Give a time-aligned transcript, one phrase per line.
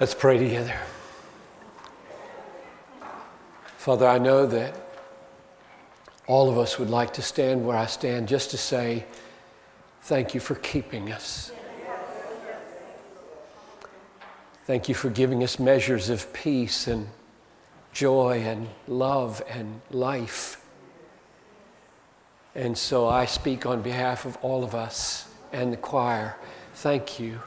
[0.00, 0.78] Let's pray together.
[3.78, 4.76] Father, I know that
[6.28, 9.06] all of us would like to stand where I stand just to say,
[10.02, 11.50] Thank you for keeping us.
[14.66, 17.08] Thank you for giving us measures of peace and
[17.92, 20.64] joy and love and life.
[22.54, 26.36] And so I speak on behalf of all of us and the choir.
[26.74, 27.40] Thank you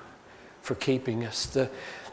[0.62, 1.46] for keeping us.
[1.46, 1.70] The,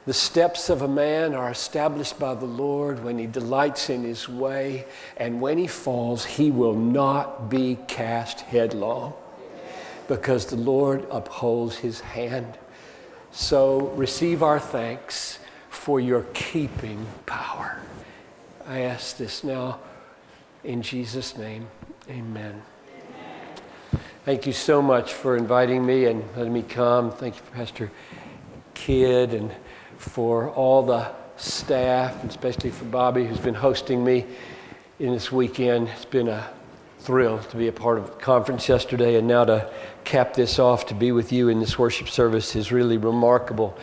[0.09, 4.27] the steps of a man are established by the Lord when he delights in his
[4.27, 4.87] way,
[5.19, 9.13] and when he falls, he will not be cast headlong
[10.09, 12.57] because the Lord upholds his hand.
[13.33, 17.79] So receive our thanks for your keeping power.
[18.67, 19.79] I ask this now
[20.65, 21.69] in Jesus' name.
[22.09, 22.63] Amen.
[24.25, 27.13] Thank you so much for inviting me and letting me come.
[27.13, 27.91] Thank you, Pastor
[28.73, 29.53] Kidd, and
[29.99, 34.25] for all the staff, and especially for Bobby, who's been hosting me
[34.99, 35.89] in this weekend.
[35.89, 36.49] It's been a
[37.01, 39.71] thrill to be a part of the conference yesterday, and now to
[40.05, 43.77] cap this off to be with you in this worship service is really remarkable.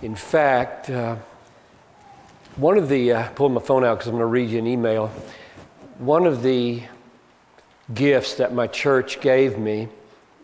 [0.00, 1.16] In fact, uh,
[2.56, 4.66] one of the, uh, pulling my phone out because I'm going to read you an
[4.66, 5.08] email.
[5.98, 6.82] One of the
[7.94, 9.88] gifts that my church gave me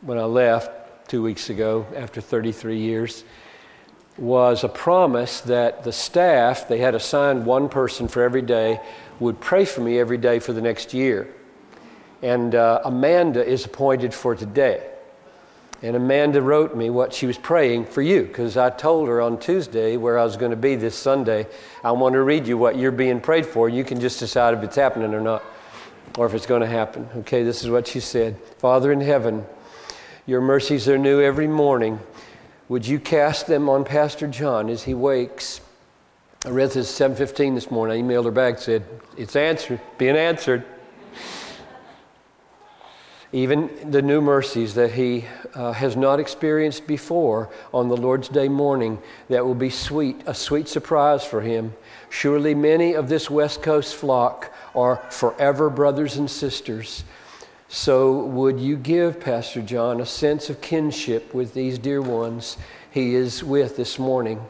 [0.00, 3.25] when I left two weeks ago after 33 years
[4.19, 8.80] was a promise that the staff, they had assigned one person for every day,
[9.20, 11.33] would pray for me every day for the next year.
[12.22, 14.88] And uh, Amanda is appointed for today.
[15.80, 19.38] And Amanda wrote me what she was praying for you because I told her on
[19.38, 21.47] Tuesday where I was going to be this Sunday.
[21.84, 23.69] I want to read you what you're being prayed for.
[23.69, 25.44] You can just decide if it's happening or not
[26.16, 27.08] or if it's going to happen.
[27.19, 29.47] Okay, this is what she said Father in heaven,
[30.27, 32.00] your mercies are new every morning.
[32.69, 35.62] Would you cast them on Pastor John as he wakes?
[36.44, 37.98] I read this 7:15 this morning.
[37.98, 38.84] I emailed her back said,
[39.16, 40.64] "It's answered, being answered."
[43.32, 48.48] Even the new mercies that he uh, has not experienced before on the Lord's Day
[48.48, 51.75] morning, that will be sweet, a sweet surprise for him.
[52.09, 57.04] Surely many of this West Coast flock are forever brothers and sisters.
[57.71, 62.56] So, would you give Pastor John a sense of kinship with these dear ones
[62.91, 64.41] he is with this morning?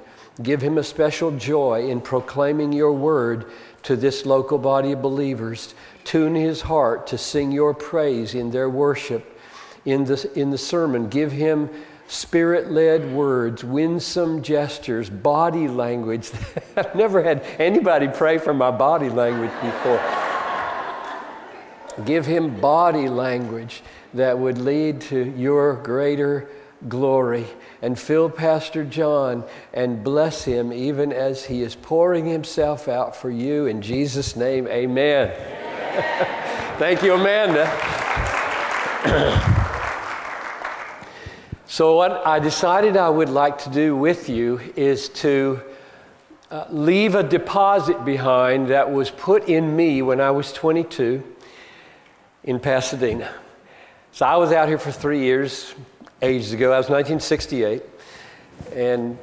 [0.40, 3.46] Give him a special joy in proclaiming your word
[3.82, 5.74] to this local body of believers.
[6.04, 9.36] Tune his heart to sing your praise in their worship.
[9.84, 11.70] In the, in the sermon, give him
[12.06, 16.30] spirit led words, winsome gestures, body language.
[16.76, 20.27] I've never had anybody pray for my body language before.
[22.04, 23.82] Give him body language
[24.14, 26.48] that would lead to your greater
[26.86, 27.46] glory.
[27.82, 33.30] And fill Pastor John and bless him even as he is pouring himself out for
[33.30, 33.66] you.
[33.66, 35.30] In Jesus' name, amen.
[35.30, 36.26] amen.
[36.78, 37.66] Thank you, Amanda.
[41.66, 45.60] so, what I decided I would like to do with you is to
[46.50, 51.22] uh, leave a deposit behind that was put in me when I was 22
[52.48, 53.30] in Pasadena.
[54.10, 55.74] So I was out here for three years,
[56.22, 56.72] ages ago.
[56.72, 57.82] I was 1968.
[58.74, 59.18] And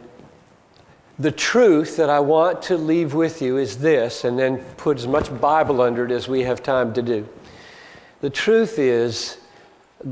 [1.17, 5.07] the truth that I want to leave with you is this, and then put as
[5.07, 7.27] much Bible under it as we have time to do.
[8.21, 9.39] The truth is,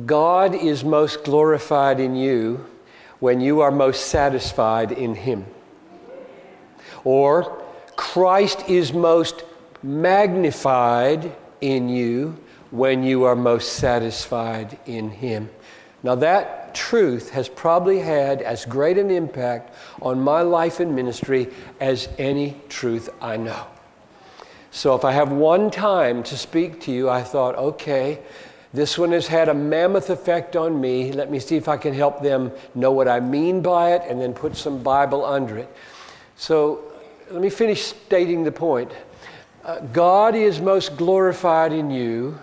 [0.08, 2.66] God is most glorified in you
[3.20, 5.46] when you are most satisfied in Him.
[7.04, 7.62] Or,
[7.96, 9.44] Christ is most
[9.84, 11.32] magnified
[11.62, 12.40] in you
[12.74, 15.48] when you are most satisfied in Him.
[16.02, 21.50] Now, that truth has probably had as great an impact on my life and ministry
[21.80, 23.68] as any truth I know.
[24.72, 28.24] So, if I have one time to speak to you, I thought, okay,
[28.74, 31.12] this one has had a mammoth effect on me.
[31.12, 34.20] Let me see if I can help them know what I mean by it and
[34.20, 35.70] then put some Bible under it.
[36.38, 36.92] So,
[37.30, 38.92] let me finish stating the point.
[39.64, 42.40] Uh, God is most glorified in you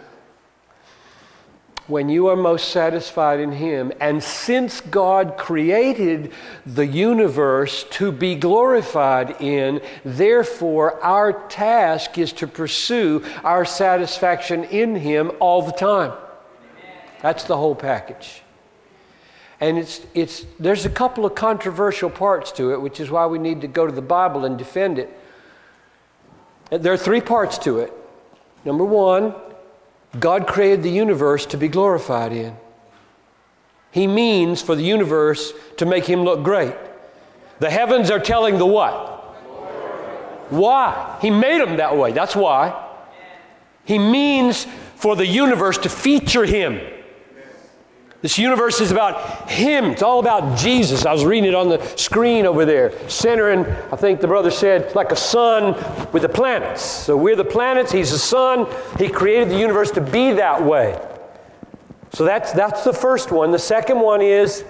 [1.90, 3.92] when you are most satisfied in Him.
[4.00, 6.32] And since God created
[6.64, 14.94] the universe to be glorified in, therefore our task is to pursue our satisfaction in
[14.94, 16.12] Him all the time.
[17.22, 18.42] That's the whole package.
[19.60, 23.38] And it's, it's, there's a couple of controversial parts to it, which is why we
[23.38, 25.14] need to go to the Bible and defend it.
[26.70, 27.92] There are three parts to it.
[28.64, 29.34] Number one,
[30.18, 32.56] God created the universe to be glorified in.
[33.92, 36.74] He means for the universe to make him look great.
[37.58, 39.18] The heavens are telling the what?
[40.50, 41.18] Why?
[41.22, 42.12] He made them that way.
[42.12, 42.88] That's why.
[43.84, 44.66] He means
[44.96, 46.80] for the universe to feature Him.
[48.22, 49.86] This universe is about Him.
[49.86, 51.06] It's all about Jesus.
[51.06, 52.92] I was reading it on the screen over there.
[53.08, 55.74] Centering, I think the brother said, like a sun
[56.12, 56.82] with the planets.
[56.82, 58.66] So we're the planets, He's the sun.
[58.98, 61.00] He created the universe to be that way.
[62.12, 63.52] So that's, that's the first one.
[63.52, 64.64] The second one is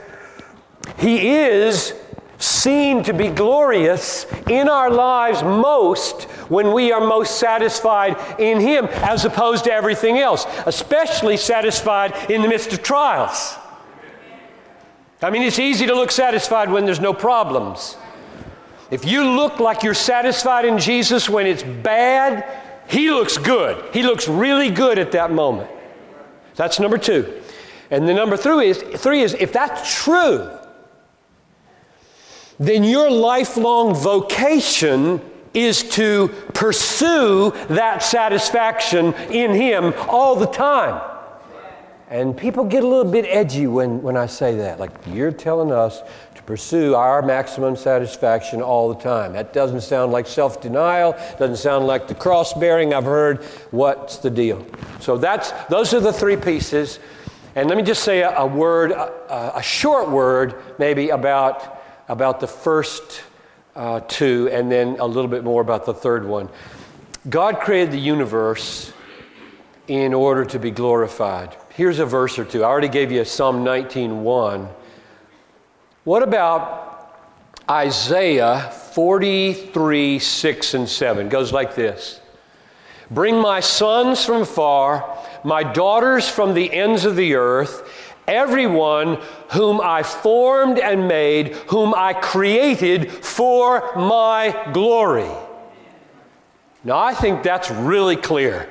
[0.98, 1.94] He is
[2.40, 8.86] seen to be glorious in our lives most when we are most satisfied in Him
[8.86, 13.56] as opposed to everything else, especially satisfied in the midst of trials.
[15.22, 17.96] I mean, it's easy to look satisfied when there's no problems.
[18.90, 22.44] If you look like you're satisfied in Jesus when it's bad,
[22.88, 23.94] He looks good.
[23.94, 25.70] He looks really good at that moment.
[26.56, 27.42] That's number two.
[27.90, 30.50] And the number three is, three is if that's true,
[32.60, 35.20] then your lifelong vocation
[35.54, 41.00] is to pursue that satisfaction in Him all the time.
[42.08, 44.78] And people get a little bit edgy when, when I say that.
[44.78, 46.02] Like, you're telling us
[46.34, 49.32] to pursue our maximum satisfaction all the time.
[49.32, 53.42] That doesn't sound like self denial, doesn't sound like the cross bearing I've heard.
[53.70, 54.66] What's the deal?
[55.00, 56.98] So, that's, those are the three pieces.
[57.54, 61.79] And let me just say a, a word, a, a short word, maybe, about
[62.10, 63.22] about the first
[63.76, 66.48] uh, two and then a little bit more about the third one.
[67.28, 68.92] God created the universe
[69.86, 71.56] in order to be glorified.
[71.70, 72.64] Here's a verse or two.
[72.64, 74.68] I already gave you Psalm 19:1.
[76.02, 77.14] What about
[77.70, 81.26] Isaiah 43, 6 and 7?
[81.26, 82.20] It goes like this.
[83.08, 87.88] Bring my sons from far, my daughters from the ends of the earth,
[88.30, 89.18] everyone
[89.50, 95.30] whom I formed and made, whom I created for my glory.
[96.82, 98.68] Now, I think that's really clear.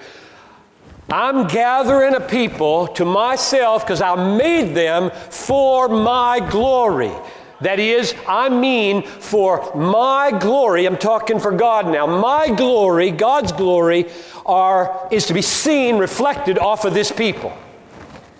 [1.11, 7.11] I'm gathering a people to myself because I made them for my glory.
[7.61, 10.85] That is, I mean for my glory.
[10.85, 12.05] I'm talking for God now.
[12.05, 14.05] My glory, God's glory,
[14.45, 17.55] are, is to be seen reflected off of this people.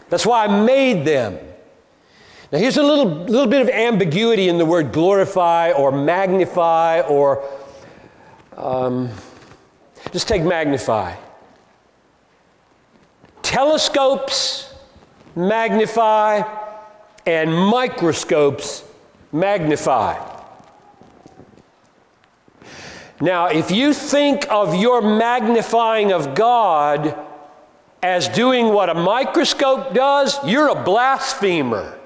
[0.09, 1.37] That's why I made them.
[2.51, 7.47] Now, here's a little, little bit of ambiguity in the word glorify or magnify or
[8.57, 9.09] um,
[10.11, 11.15] just take magnify.
[13.43, 14.73] Telescopes
[15.35, 16.41] magnify
[17.27, 18.83] and microscopes
[19.31, 20.25] magnify.
[23.21, 27.15] Now, if you think of your magnifying of God
[28.01, 31.97] as doing what a microscope does, you're a blasphemer.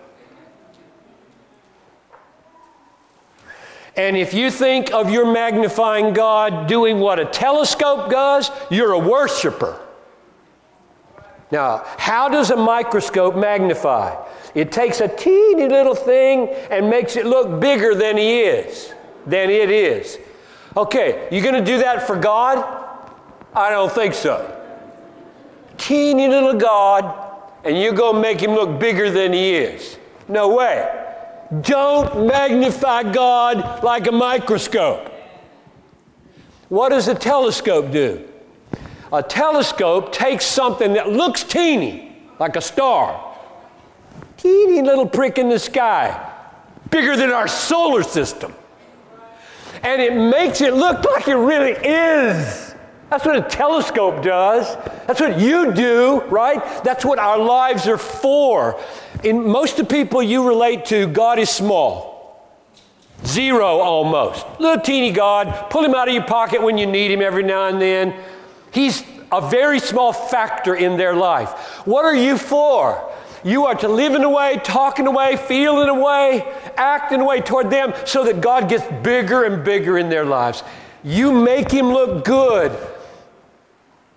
[3.95, 8.99] And if you think of your magnifying God doing what a telescope does, you're a
[8.99, 9.79] worshiper.
[11.51, 14.19] Now, how does a microscope magnify?
[14.55, 18.91] It takes a teeny little thing and makes it look bigger than he is,
[19.27, 20.17] than it is.
[20.75, 22.57] Okay, you to do that for God?
[23.53, 24.62] I don't think so
[25.77, 27.31] teeny little God
[27.63, 29.97] and you go make him look bigger than he is.
[30.27, 31.01] No way.
[31.61, 35.11] Don't magnify God like a microscope.
[36.69, 38.27] What does a telescope do?
[39.11, 43.37] A telescope takes something that looks teeny, like a star,
[44.37, 46.31] teeny little prick in the sky,
[46.89, 48.55] bigger than our solar system,
[49.83, 52.72] and it makes it look like it really is.
[53.13, 54.75] That's what a telescope does.
[55.05, 56.83] That's what you do, right?
[56.83, 58.81] That's what our lives are for.
[59.23, 62.43] In most of the people you relate to, God is small.
[63.23, 64.47] Zero almost.
[64.59, 65.69] Little teeny God.
[65.69, 68.19] Pull him out of your pocket when you need him every now and then.
[68.71, 71.51] He's a very small factor in their life.
[71.85, 73.13] What are you for?
[73.43, 76.51] You are to live in a way, talk in a way, feel in a way,
[76.77, 80.25] act in a way toward them so that God gets bigger and bigger in their
[80.25, 80.63] lives.
[81.03, 82.71] You make him look good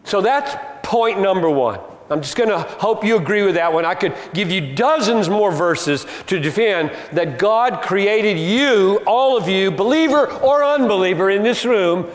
[0.06, 1.80] so that's point number one.
[2.08, 3.84] I'm just going to hope you agree with that one.
[3.84, 9.48] I could give you dozens more verses to defend that God created you, all of
[9.48, 12.08] you, believer or unbeliever in this room,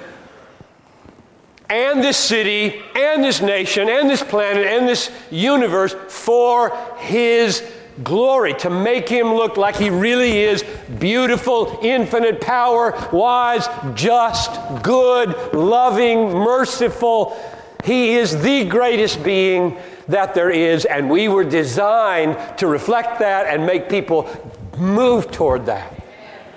[1.69, 7.63] and this city, and this nation, and this planet, and this universe for His
[8.03, 10.63] glory, to make Him look like He really is
[10.99, 14.51] beautiful, infinite power, wise, just,
[14.83, 17.37] good, loving, merciful
[17.83, 23.47] he is the greatest being that there is, and we were designed to reflect that
[23.47, 24.29] and make people
[24.77, 25.93] move toward that.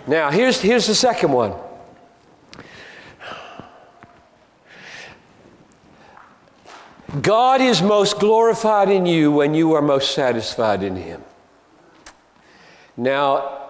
[0.07, 1.55] Now, here's, here's the second one.
[7.21, 11.23] God is most glorified in you when you are most satisfied in Him.
[12.97, 13.64] Now,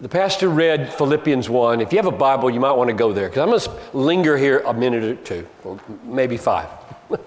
[0.00, 1.80] the pastor read Philippians 1.
[1.80, 3.96] If you have a Bible, you might want to go there because I'm going to
[3.96, 6.68] linger here a minute or two, or maybe five.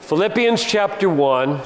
[0.00, 1.60] Philippians chapter 1,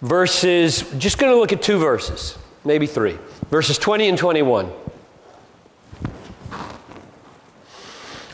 [0.00, 3.18] verses, just going to look at two verses, maybe three.
[3.50, 4.70] Verses 20 and 21.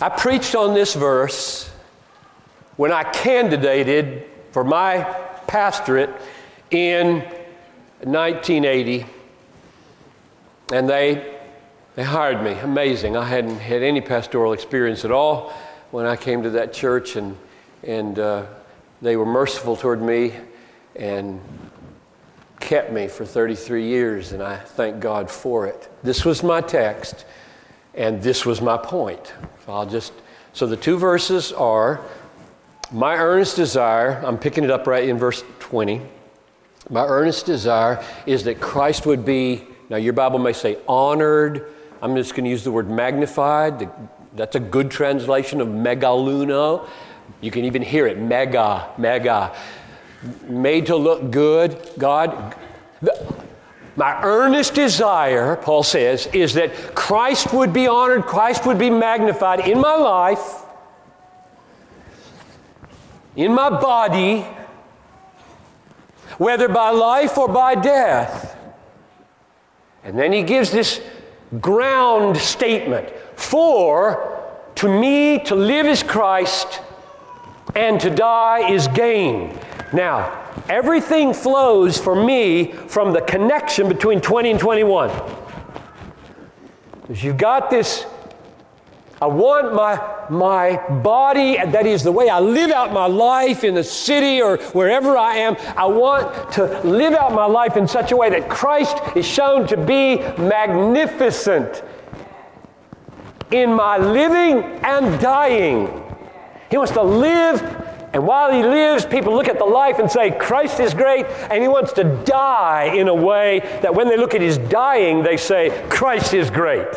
[0.00, 1.71] I preached on this verse
[2.76, 5.04] when I candidated for my
[5.47, 6.11] pastorate
[6.71, 7.21] in
[8.00, 9.06] 1980,
[10.75, 11.25] and they,
[11.95, 12.50] they hired me.
[12.54, 13.16] Amazing.
[13.16, 15.52] I hadn't had any pastoral experience at all
[15.93, 17.37] when I came to that church, and,
[17.85, 18.47] and uh,
[19.00, 20.33] they were merciful toward me
[20.97, 21.40] and
[22.59, 25.88] kept me for 33 years, and I thank God for it.
[26.02, 27.25] This was my text,
[27.95, 29.33] and this was my point.
[29.64, 30.12] So I'll just,
[30.54, 32.00] so the two verses are
[32.90, 36.02] my earnest desire, I'm picking it up right in verse 20.
[36.90, 41.67] My earnest desire is that Christ would be, now your Bible may say honored.
[42.03, 43.91] I'm just going to use the word magnified.
[44.35, 46.88] That's a good translation of megaluno.
[47.41, 49.55] You can even hear it mega, mega.
[50.49, 51.79] Made to look good.
[51.99, 52.57] God,
[53.97, 59.61] my earnest desire, Paul says, is that Christ would be honored, Christ would be magnified
[59.61, 60.64] in my life
[63.37, 64.47] in my body,
[66.38, 68.54] whether by life or by death.
[70.05, 71.01] And then he gives this
[71.61, 74.43] ground statement For
[74.77, 76.81] to me to live is Christ,
[77.75, 79.59] and to die is gain.
[79.93, 85.11] Now, everything flows for me from the connection between 20 and 21.
[87.01, 88.07] Because you've got this
[89.25, 93.73] I want my, my body, that is the way I live out my life in
[93.73, 98.12] the city or wherever I am, I want to live out my life in such
[98.12, 101.83] a way that Christ is shown to be magnificent
[103.50, 105.87] in my living and dying.
[106.71, 107.62] He wants to live,
[108.12, 111.62] and while he lives, people look at the life and say, Christ is great, and
[111.62, 115.38] he wants to die in a way that when they look at his dying, they
[115.38, 116.88] say, Christ is great.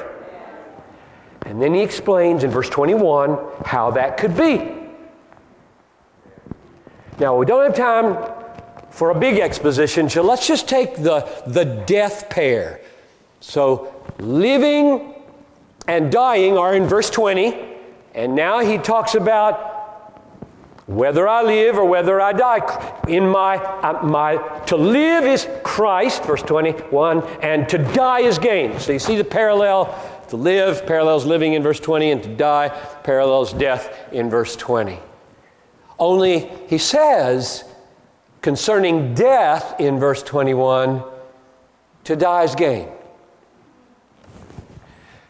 [1.47, 4.69] And then he explains in verse 21 how that could be.
[7.19, 8.33] Now, we don't have time
[8.91, 12.81] for a big exposition, so let's just take the, the death pair.
[13.39, 15.13] So, living
[15.87, 17.57] and dying are in verse 20,
[18.13, 19.77] and now he talks about
[20.85, 23.01] whether I live or whether I die.
[23.07, 24.35] In my, uh, my,
[24.65, 28.79] to live is Christ, verse 21, and to die is gain.
[28.79, 32.69] So you see the parallel to live parallels living in verse 20, and to die
[33.03, 34.99] parallels death in verse 20.
[35.99, 37.63] Only he says
[38.41, 41.03] concerning death in verse 21
[42.03, 42.89] to die is gain.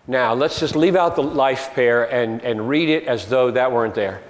[0.08, 3.72] Now, let's just leave out the life pair and, and read it as though that
[3.72, 4.22] weren't there.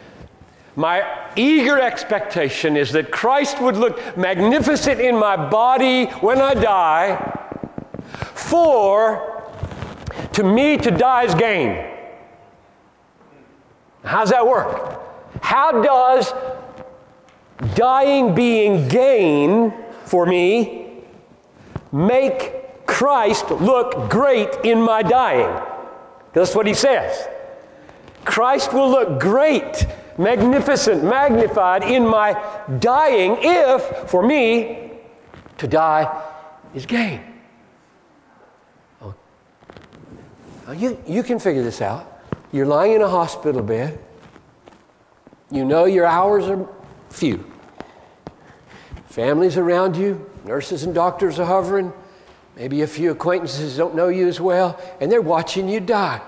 [0.75, 7.59] My eager expectation is that Christ would look magnificent in my body when I die,
[8.33, 9.37] for
[10.33, 11.93] to me, to die is gain.
[14.03, 15.01] How's that work?
[15.41, 16.33] How does
[17.75, 19.74] dying being gain
[20.05, 21.03] for me
[21.91, 25.62] make Christ look great in my dying?
[26.33, 27.27] That's what he says.
[28.24, 32.33] Christ will look great, magnificent, magnified in my
[32.79, 34.91] dying if, for me,
[35.57, 36.24] to die
[36.74, 37.21] is gain.
[39.01, 39.15] Now
[40.71, 42.21] you, you can figure this out.
[42.51, 44.00] You're lying in a hospital bed.
[45.50, 46.67] You know your hours are
[47.09, 47.50] few.
[49.05, 51.93] Families around you, nurses and doctors are hovering.
[52.55, 56.21] Maybe a few acquaintances don't know you as well, and they're watching you die.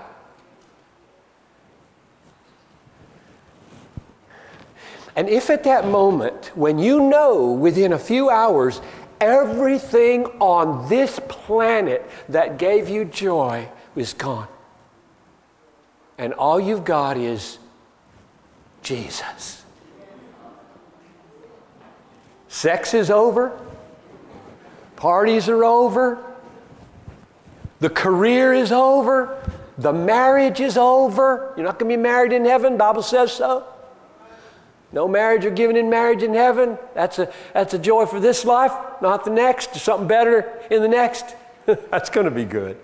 [5.16, 8.80] And if at that moment, when you know within a few hours
[9.20, 14.48] everything on this planet that gave you joy is gone.
[16.18, 17.58] And all you've got is
[18.82, 19.64] Jesus.
[22.48, 23.58] Sex is over.
[24.96, 26.22] Parties are over.
[27.78, 29.42] The career is over.
[29.78, 31.54] The marriage is over.
[31.56, 32.76] You're not going to be married in heaven.
[32.76, 33.64] Bible says so.
[34.92, 36.76] No marriage or given in marriage in heaven.
[36.94, 39.76] That's a, that's a joy for this life, not the next.
[39.76, 41.36] Something better in the next.
[41.66, 42.76] That's going to be good.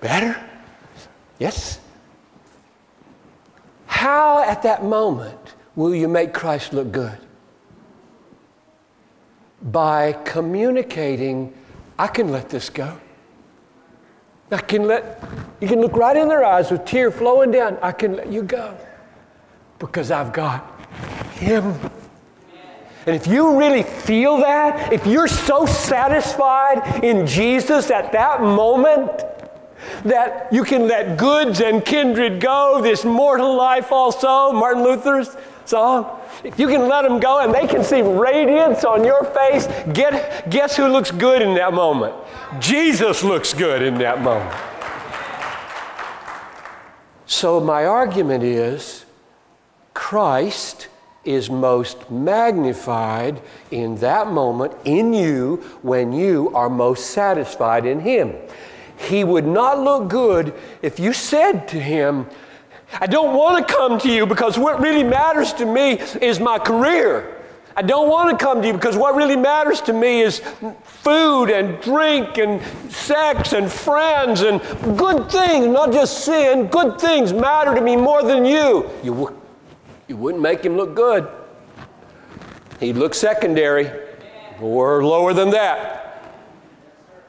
[0.00, 0.40] Better?
[1.38, 1.80] Yes?
[3.86, 7.18] How at that moment will you make Christ look good?
[9.60, 11.52] By communicating,
[11.98, 12.96] I can let this go.
[14.50, 15.22] I can let,
[15.60, 17.76] you can look right in their eyes with tear flowing down.
[17.82, 18.76] I can let you go
[19.78, 20.80] because I've got
[21.32, 21.74] Him.
[23.06, 29.10] And if you really feel that, if you're so satisfied in Jesus at that moment,
[30.04, 36.20] that you can let goods and kindred go, this mortal life also, Martin Luther's song.
[36.44, 40.48] If you can let them go and they can see radiance on your face, get,
[40.50, 42.14] guess who looks good in that moment?
[42.58, 44.54] Jesus looks good in that moment.
[47.26, 49.04] So, my argument is
[49.92, 50.88] Christ
[51.24, 58.34] is most magnified in that moment in you when you are most satisfied in Him.
[58.98, 62.26] He would not look good if you said to Him,
[63.00, 66.58] I don't want to come to you because what really matters to me is my
[66.58, 67.34] career.
[67.76, 70.40] I don't want to come to you because what really matters to me is
[70.82, 74.60] food and drink and sex and friends and
[74.98, 76.66] good things, not just sin.
[76.66, 78.90] Good things matter to me more than you.
[79.04, 79.40] You, w-
[80.08, 81.28] you wouldn't make him look good.
[82.80, 83.90] He'd look secondary
[84.60, 86.07] or lower than that.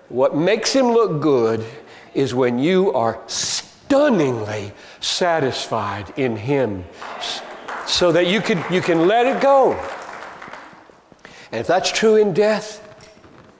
[0.09, 1.65] What makes him look good
[2.13, 6.85] is when you are stunningly satisfied in Him
[7.87, 9.73] so that you can, you can let it go.
[11.51, 12.85] And if that's true in death,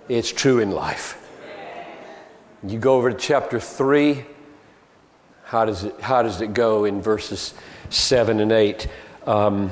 [0.07, 1.15] it's true in life.
[2.63, 4.25] You go over to chapter 3.
[5.45, 7.53] How does it, how does it go in verses
[7.89, 8.87] 7 and 8?
[9.25, 9.71] Um,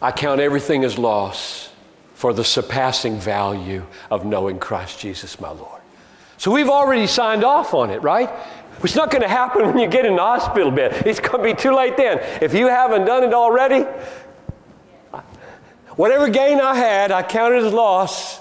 [0.00, 1.65] I count everything as loss
[2.16, 5.82] for the surpassing value of knowing Christ Jesus my Lord.
[6.38, 8.30] So we've already signed off on it, right?
[8.82, 11.06] It's not going to happen when you get in the hospital bed.
[11.06, 12.18] It's going to be too late then.
[12.42, 13.82] If you haven't done it already,
[15.96, 18.40] whatever gain I had, I counted as loss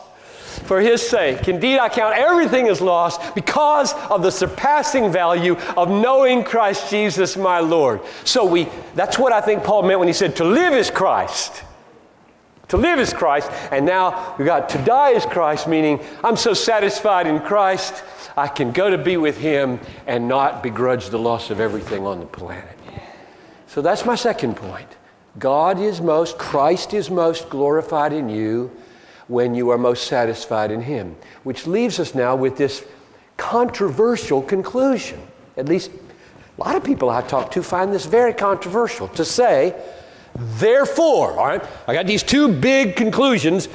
[0.68, 1.50] for his sake.
[1.50, 7.36] Indeed, I count everything as loss because of the surpassing value of knowing Christ Jesus
[7.36, 8.00] my Lord.
[8.24, 11.64] So we that's what I think Paul meant when he said to live is Christ.
[12.69, 16.54] To live is Christ, and now we've got to die is Christ, meaning I'm so
[16.54, 18.04] satisfied in Christ
[18.38, 22.19] I can go to be with Him and not begrudge the loss of everything on
[22.19, 22.78] the planet.
[23.67, 24.88] So that's my second point.
[25.39, 28.71] God is most, Christ is most glorified in you
[29.28, 31.15] when you are most satisfied in Him.
[31.43, 32.86] Which leaves us now with this
[33.38, 35.21] controversial conclusion.
[35.58, 39.75] At least a lot of people I talk to find this very controversial to say,
[40.36, 43.69] therefore, all right, I got these two big conclusions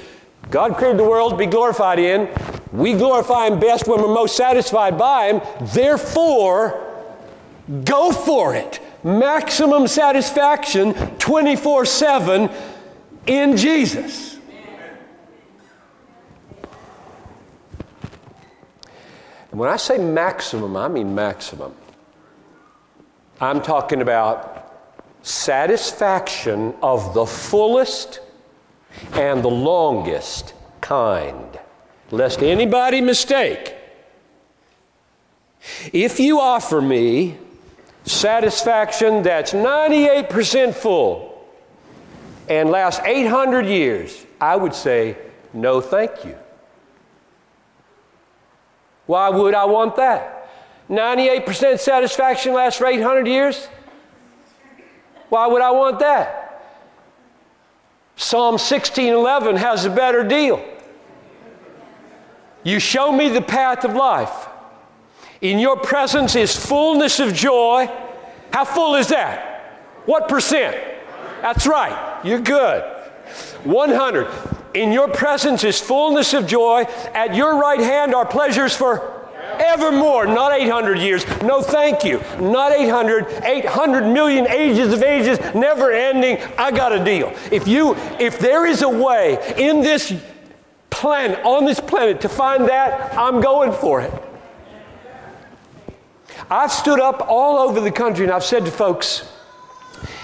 [0.50, 2.28] God created the world to be glorified in.
[2.72, 5.40] We glorify Him best when we're most satisfied by Him.
[5.72, 6.86] Therefore,
[7.84, 8.80] go for it.
[9.04, 12.50] Maximum satisfaction 24 7
[13.26, 14.38] in Jesus.
[19.50, 21.74] And when I say maximum, I mean maximum.
[23.40, 24.59] I'm talking about
[25.22, 28.20] satisfaction of the fullest
[29.12, 31.58] and the longest kind,
[32.10, 33.74] lest anybody mistake.
[35.92, 37.38] If you offer me
[38.04, 41.46] satisfaction that's 98% full
[42.48, 45.16] and lasts 800 years, I would say,
[45.52, 46.36] no, thank you.
[49.06, 50.48] Why would I want that?
[50.88, 53.68] 98% satisfaction lasts for 800 years?
[55.30, 56.62] Why would I want that?
[58.16, 60.62] Psalm 16:11 has a better deal.
[62.62, 64.48] You show me the path of life.
[65.40, 67.88] In your presence is fullness of joy.
[68.52, 69.78] How full is that?
[70.04, 70.76] What percent?
[71.40, 72.20] That's right.
[72.22, 72.82] You're good.
[73.64, 74.28] 100.
[74.74, 76.82] In your presence is fullness of joy.
[77.14, 79.19] At your right hand are pleasures for
[79.60, 81.26] evermore, not 800 years.
[81.42, 82.20] No, thank you.
[82.40, 86.38] Not 800, 800 million ages of ages, never ending.
[86.58, 87.34] I got a deal.
[87.50, 90.12] If you, if there is a way in this
[90.90, 94.12] planet, on this planet, to find that, I'm going for it.
[96.50, 99.30] I've stood up all over the country and I've said to folks,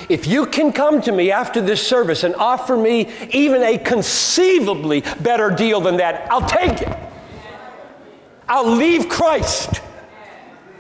[0.08, 5.02] if you can come to me after this service and offer me even a conceivably
[5.20, 7.05] better deal than that, I'll take it.
[8.48, 9.80] I'll leave Christ.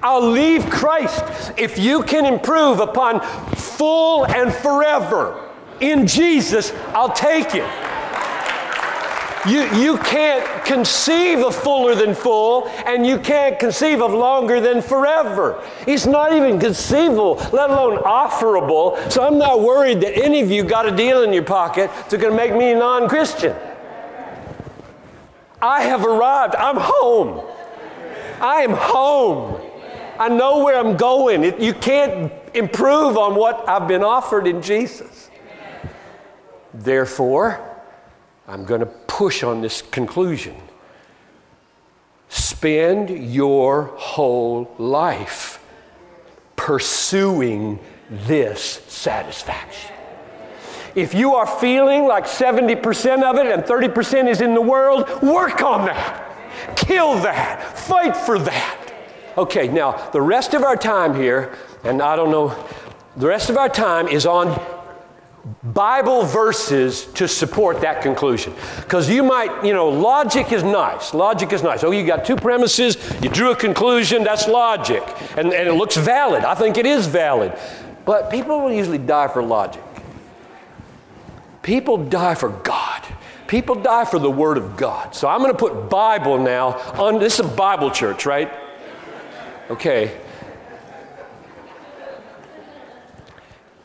[0.02, 3.20] I'll leave Christ if you can improve upon
[3.56, 5.46] full and forever
[5.80, 7.68] in Jesus, I'll take it.
[9.46, 14.82] You, you can't conceive of fuller than full, and you can't conceive of longer than
[14.82, 15.62] forever.
[15.86, 19.10] It's not even conceivable, let alone offerable.
[19.10, 22.16] So I'm not worried that any of you got a deal in your pocket that's
[22.16, 23.54] going to make me non Christian.
[25.62, 26.56] I have arrived.
[26.56, 27.46] I'm home.
[28.40, 29.60] I am home.
[30.18, 31.44] I know where I'm going.
[31.44, 35.30] It, you can't improve on what I've been offered in Jesus.
[36.72, 37.60] Therefore,
[38.48, 40.56] I'm going to push on this conclusion.
[42.28, 45.62] Spend your whole life
[46.56, 47.78] pursuing
[48.10, 49.94] this satisfaction.
[50.94, 55.62] If you are feeling like 70% of it and 30% is in the world, work
[55.62, 56.25] on that.
[56.76, 57.78] Kill that.
[57.78, 58.92] Fight for that.
[59.36, 62.56] Okay, now the rest of our time here, and I don't know,
[63.16, 64.60] the rest of our time is on
[65.62, 68.54] Bible verses to support that conclusion.
[68.80, 71.14] Because you might, you know, logic is nice.
[71.14, 71.84] Logic is nice.
[71.84, 75.02] Oh, you got two premises, you drew a conclusion, that's logic.
[75.36, 76.44] And, and it looks valid.
[76.44, 77.52] I think it is valid.
[78.04, 79.82] But people will usually die for logic.
[81.62, 82.85] People die for God.
[83.46, 85.14] People die for the Word of God.
[85.14, 87.18] So I'm going to put Bible now on.
[87.18, 88.52] This is a Bible church, right?
[89.70, 90.20] Okay.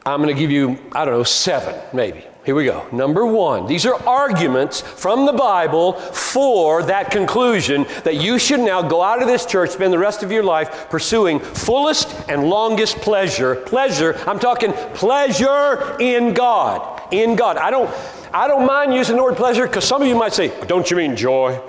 [0.06, 2.26] I'm going to give you, I don't know, seven maybe.
[2.44, 2.88] Here we go.
[2.92, 8.82] Number one, these are arguments from the Bible for that conclusion that you should now
[8.82, 12.98] go out of this church, spend the rest of your life pursuing fullest and longest
[12.98, 13.58] pleasure.
[13.58, 17.04] Pleasure, I'm talking pleasure in God.
[17.14, 17.58] In God.
[17.58, 17.94] I don't,
[18.34, 20.98] I don't mind using the word pleasure because some of you might say, don't you
[20.98, 21.60] mean joy?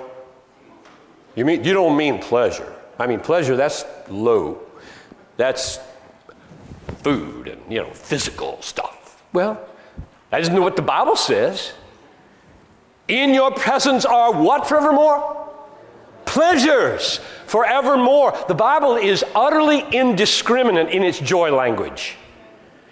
[1.35, 2.73] You mean you don't mean pleasure.
[2.97, 4.61] I mean pleasure, that's low.
[5.35, 5.79] That's
[7.03, 9.23] food and, you know, physical stuff.
[9.33, 9.59] Well,
[10.29, 11.73] that isn't what the Bible says.
[13.07, 15.49] In your presence are what forevermore?
[16.25, 18.37] Pleasures forevermore.
[18.47, 22.15] The Bible is utterly indiscriminate in its joy language.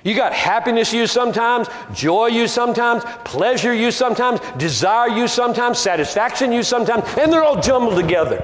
[0.04, 6.52] You got happiness you sometimes, joy you sometimes, pleasure you sometimes, desire you sometimes, satisfaction
[6.52, 8.42] you sometimes, and they're all jumbled together.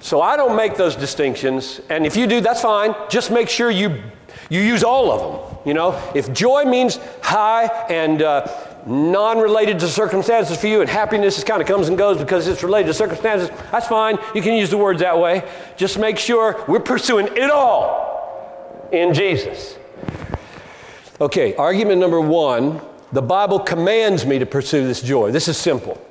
[0.00, 2.94] So I don't make those distinctions, and if you do, that's fine.
[3.08, 4.02] Just make sure you
[4.50, 5.58] you use all of them.
[5.64, 8.46] You know, if joy means high and uh,
[8.84, 12.48] non related to circumstances for you, and happiness just kind of comes and goes because
[12.48, 14.18] it's related to circumstances, that's fine.
[14.34, 15.48] You can use the words that way.
[15.76, 19.78] Just make sure we're pursuing it all in Jesus.
[21.22, 22.80] Okay, argument number one
[23.12, 25.30] the Bible commands me to pursue this joy.
[25.30, 26.04] This is simple.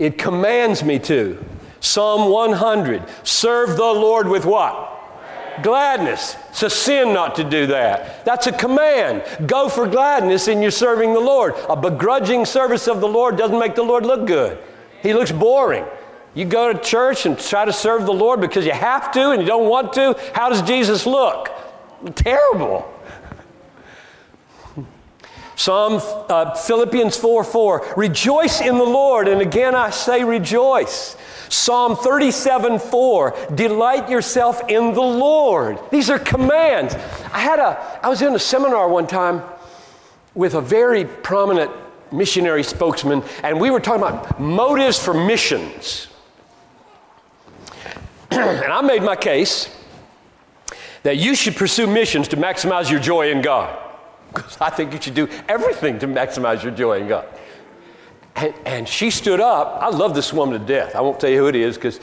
[0.00, 1.44] It commands me to.
[1.78, 5.62] Psalm 100 serve the Lord with what?
[5.62, 6.34] Gladness.
[6.48, 8.24] It's a sin not to do that.
[8.24, 9.22] That's a command.
[9.46, 11.54] Go for gladness in your serving the Lord.
[11.68, 14.58] A begrudging service of the Lord doesn't make the Lord look good.
[15.02, 15.84] He looks boring.
[16.34, 19.40] You go to church and try to serve the Lord because you have to and
[19.40, 20.18] you don't want to.
[20.34, 21.48] How does Jesus look?
[22.16, 22.92] Terrible.
[25.58, 27.94] Psalm uh, Philippians 4 4.
[27.96, 29.26] Rejoice in the Lord.
[29.26, 31.16] And again I say rejoice.
[31.48, 35.78] Psalm 37 4, delight yourself in the Lord.
[35.90, 36.94] These are commands.
[37.32, 39.42] I had a, I was in a seminar one time
[40.34, 41.70] with a very prominent
[42.12, 46.08] missionary spokesman, and we were talking about motives for missions.
[48.30, 49.74] and I made my case
[51.02, 53.87] that you should pursue missions to maximize your joy in God.
[54.38, 57.26] Because I think you should do everything to maximize your joy in God.
[58.36, 59.82] And, and she stood up.
[59.82, 60.94] I love this woman to death.
[60.94, 62.00] I won't tell you who it is because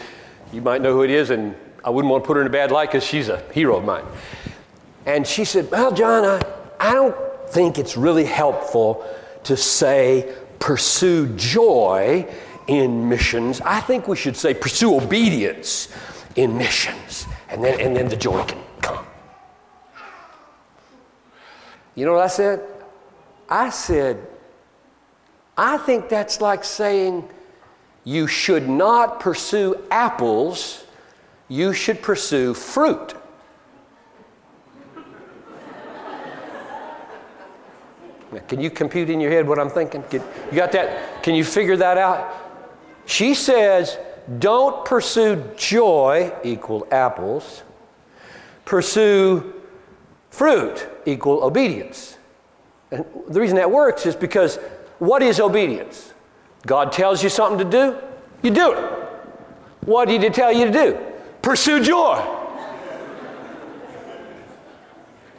[0.52, 2.52] you might know who it is, and I wouldn't want to put her in a
[2.52, 4.06] bad light because she's a hero of mine.
[5.06, 6.42] And she said, Well, John, I,
[6.80, 7.16] I don't
[7.50, 9.06] think it's really helpful
[9.44, 12.28] to say pursue joy
[12.68, 13.62] in missions.
[13.62, 15.90] I think we should say pursue obedience
[16.36, 19.06] in missions, and then, and then the joy can come.
[21.96, 22.62] You know what I said?
[23.50, 24.28] I said,
[25.58, 27.28] I think that's like saying
[28.04, 30.84] you should not pursue apples,
[31.48, 33.16] you should pursue fruit.
[38.50, 40.04] Can you compute in your head what I'm thinking?
[40.12, 41.24] you got that?
[41.24, 42.34] Can you figure that out?
[43.06, 43.98] She says,
[44.40, 47.64] don't pursue joy equal apples.
[48.66, 49.54] Pursue
[50.32, 52.18] fruit equal obedience.
[52.92, 54.58] And the reason that works is because
[55.00, 56.14] what is obedience?
[56.66, 57.98] God tells you something to do,
[58.42, 58.80] you do it.
[59.82, 60.98] What did He tell you to do?
[61.42, 62.24] Pursue joy.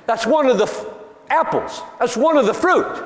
[0.06, 0.86] That's one of the f-
[1.28, 3.04] apples, that's one of the fruit.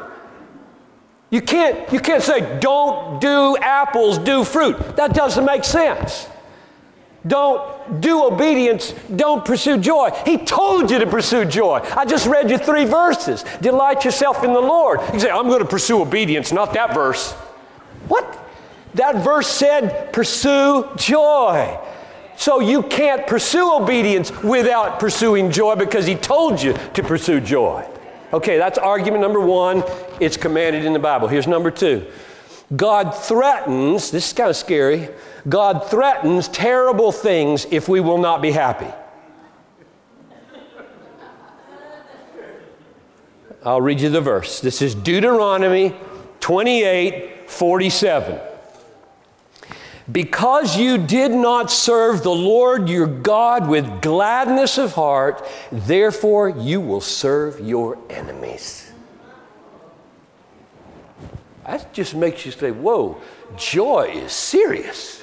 [1.31, 4.97] You can't, you can't say, don't do apples, do fruit.
[4.97, 6.27] That doesn't make sense.
[7.27, 10.11] Don't do obedience, don't pursue joy.
[10.25, 11.81] He told you to pursue joy.
[11.95, 13.45] I just read you three verses.
[13.61, 15.01] Delight yourself in the Lord.
[15.13, 17.33] You say, I'm going to pursue obedience, not that verse.
[18.09, 18.39] What?
[18.95, 21.79] That verse said, pursue joy.
[22.37, 27.87] So you can't pursue obedience without pursuing joy because he told you to pursue joy.
[28.33, 29.85] Okay, that's argument number one.
[30.21, 31.29] It's commanded in the Bible.
[31.29, 32.07] Here's number two
[32.75, 35.09] God threatens, this is kind of scary,
[35.49, 38.93] God threatens terrible things if we will not be happy.
[43.65, 44.61] I'll read you the verse.
[44.61, 45.95] This is Deuteronomy
[46.41, 48.41] 28 47.
[50.11, 56.81] Because you did not serve the Lord your God with gladness of heart, therefore you
[56.81, 58.90] will serve your enemies.
[61.67, 63.21] That just makes you say, whoa,
[63.57, 65.23] joy is serious.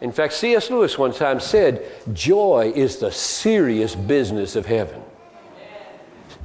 [0.00, 0.70] In fact, C.S.
[0.70, 5.02] Lewis one time said, joy is the serious business of heaven.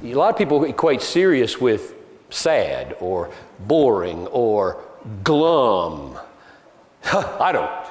[0.02, 1.94] A lot of people equate serious with
[2.30, 4.82] sad or boring or
[5.22, 6.18] glum.
[7.04, 7.86] I don't.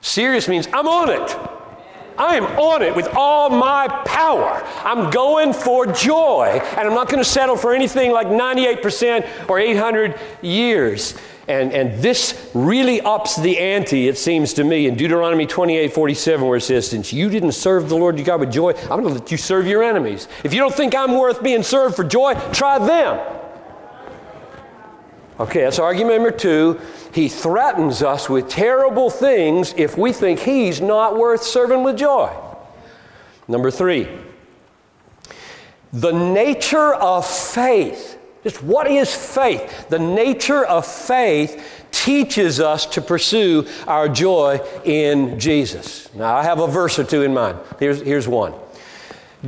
[0.00, 1.57] Serious means I'm on it.
[2.18, 4.62] I am on it with all my power.
[4.84, 9.58] I'm going for joy, and I'm not going to settle for anything like 98% or
[9.58, 11.14] 800 years.
[11.46, 16.46] And, and this really ups the ante, it seems to me, in Deuteronomy 28 47,
[16.46, 19.14] where it says, Since you didn't serve the Lord your God with joy, I'm going
[19.14, 20.28] to let you serve your enemies.
[20.44, 23.37] If you don't think I'm worth being served for joy, try them.
[25.40, 26.80] Okay, that's argument number two.
[27.14, 32.34] He threatens us with terrible things if we think he's not worth serving with joy.
[33.46, 34.08] Number three,
[35.92, 38.18] the nature of faith.
[38.42, 39.88] Just what is faith?
[39.88, 46.12] The nature of faith teaches us to pursue our joy in Jesus.
[46.14, 47.58] Now, I have a verse or two in mind.
[47.78, 48.54] Here's, here's one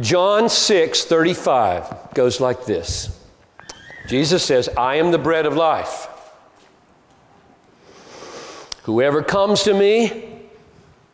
[0.01, 3.20] John 6 35 goes like this.
[4.11, 6.09] Jesus says, I am the bread of life.
[8.83, 10.41] Whoever comes to me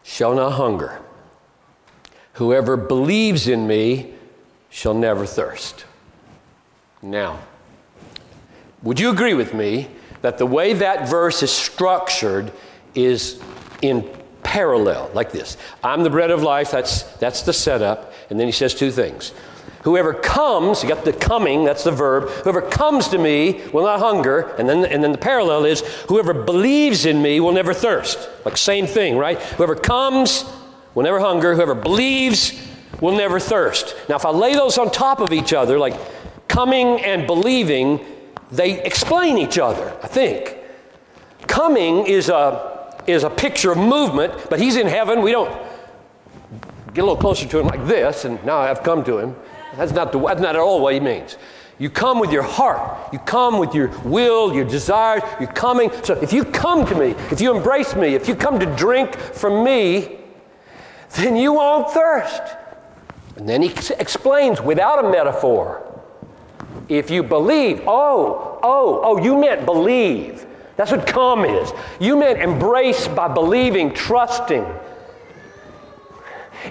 [0.03, 0.99] shall not hunger.
[2.33, 4.15] Whoever believes in me
[4.71, 5.85] shall never thirst.
[7.03, 7.41] Now,
[8.83, 9.91] would you agree with me
[10.23, 12.51] that the way that verse is structured
[12.95, 13.39] is
[13.83, 14.09] in
[14.43, 15.59] parallel, like this?
[15.85, 18.15] I'm the bread of life, that's, that's the setup.
[18.31, 19.35] And then he says two things.
[19.87, 22.29] Whoever comes, you got the coming, that's the verb.
[22.43, 24.53] Whoever comes to me will not hunger.
[24.59, 28.29] And then, and then the parallel is whoever believes in me will never thirst.
[28.45, 29.41] Like same thing, right?
[29.41, 30.45] Whoever comes
[30.97, 31.55] will never hunger.
[31.55, 32.61] Whoever believes
[33.01, 33.95] will never thirst.
[34.09, 35.95] Now, if I lay those on top of each other, like
[36.49, 38.05] coming and believing,
[38.51, 40.57] they explain each other, I think.
[41.47, 45.23] Coming is a, is a picture of movement, but he's in heaven.
[45.23, 45.57] We don't
[46.93, 49.37] get a little closer to him like this, and now I've come to him.
[49.77, 51.37] That's not, the, that's not at all what he means.
[51.79, 53.13] You come with your heart.
[53.13, 55.23] You come with your will, your desires.
[55.39, 55.91] You're coming.
[56.03, 59.15] So if you come to me, if you embrace me, if you come to drink
[59.17, 60.19] from me,
[61.17, 62.43] then you won't thirst.
[63.37, 65.83] And then he explains without a metaphor.
[66.89, 70.47] If you believe, oh, oh, oh, you meant believe.
[70.77, 71.73] That's what come is.
[72.01, 74.65] You meant embrace by believing, trusting.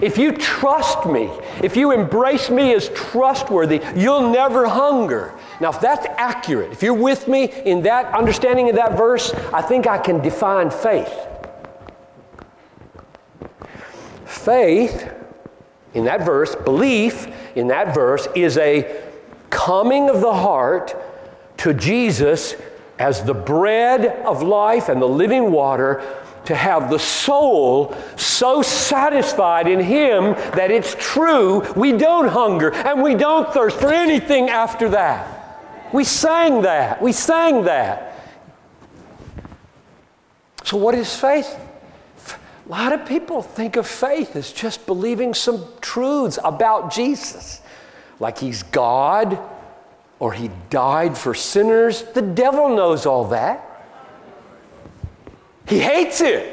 [0.02, 1.30] If you trust me,
[1.62, 5.34] if you embrace me as trustworthy, you'll never hunger.
[5.60, 9.62] Now, if that's accurate, if you're with me in that understanding of that verse, I
[9.62, 11.14] think I can define faith.
[14.24, 15.12] Faith
[15.94, 19.02] in that verse, belief in that verse, is a
[19.50, 20.94] coming of the heart
[21.58, 22.54] to Jesus
[22.98, 26.02] as the bread of life and the living water
[26.46, 33.02] to have the soul so satisfied in Him that it's true we don't hunger and
[33.02, 35.36] we don't thirst for anything after that.
[35.92, 37.00] We sang that.
[37.00, 38.12] We sang that.
[40.64, 41.58] So, what is faith?
[42.66, 47.60] A lot of people think of faith as just believing some truths about Jesus,
[48.18, 49.38] like He's God
[50.18, 52.02] or He died for sinners.
[52.02, 53.65] The devil knows all that.
[55.66, 56.52] He hates it.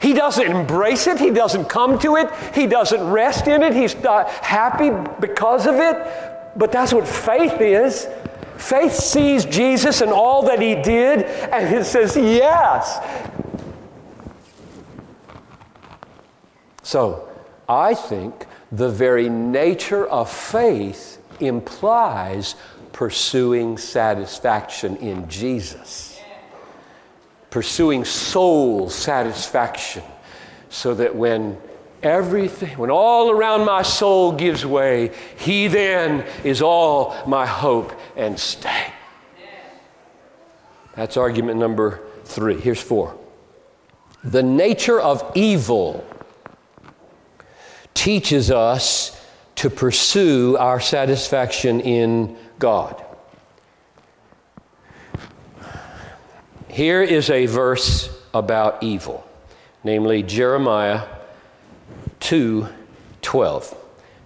[0.00, 1.18] He doesn't embrace it.
[1.18, 2.28] He doesn't come to it.
[2.54, 3.72] He doesn't rest in it.
[3.72, 4.90] He's not happy
[5.20, 6.56] because of it.
[6.56, 8.08] But that's what faith is.
[8.56, 13.00] Faith sees Jesus and all that he did, and it says, Yes.
[16.82, 17.28] So,
[17.68, 22.54] I think the very nature of faith implies
[22.92, 26.11] pursuing satisfaction in Jesus,
[27.52, 30.02] pursuing soul satisfaction,
[30.70, 31.56] so that when
[32.02, 38.40] everything, when all around my soul gives way, He then is all my hope and
[38.40, 38.86] stay.
[40.96, 42.58] That's argument number three.
[42.58, 43.16] Here's four.
[44.24, 46.04] The nature of evil
[47.94, 49.18] teaches us
[49.56, 53.04] to pursue our satisfaction in God.
[56.72, 59.28] Here is a verse about evil,
[59.84, 61.06] namely Jeremiah
[62.20, 62.66] 2
[63.20, 63.76] 12.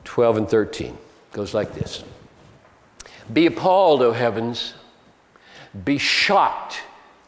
[0.04, 0.96] 12 and 13 it
[1.32, 2.04] goes like this
[3.32, 4.74] Be appalled, O heavens,
[5.84, 6.82] be shocked,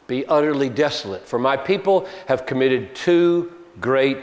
[0.06, 4.18] be utterly desolate, for my people have committed two great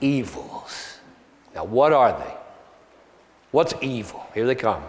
[0.00, 0.98] evils.
[1.54, 2.34] Now, what are they?
[3.50, 4.26] What's evil?
[4.32, 4.82] Here they come.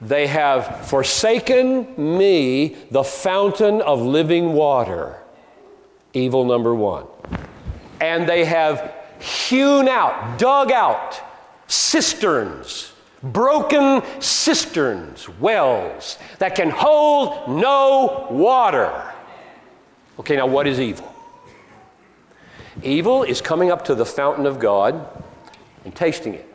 [0.00, 5.18] They have forsaken me, the fountain of living water.
[6.14, 7.06] Evil number one.
[8.00, 11.20] And they have hewn out, dug out
[11.66, 19.12] cisterns, broken cisterns, wells that can hold no water.
[20.18, 21.14] Okay, now what is evil?
[22.82, 25.06] Evil is coming up to the fountain of God
[25.84, 26.46] and tasting it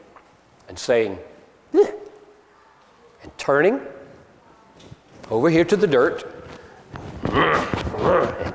[0.68, 1.20] and saying,
[1.74, 1.92] eh,
[3.26, 3.82] and turning
[5.32, 6.32] over here to the dirt,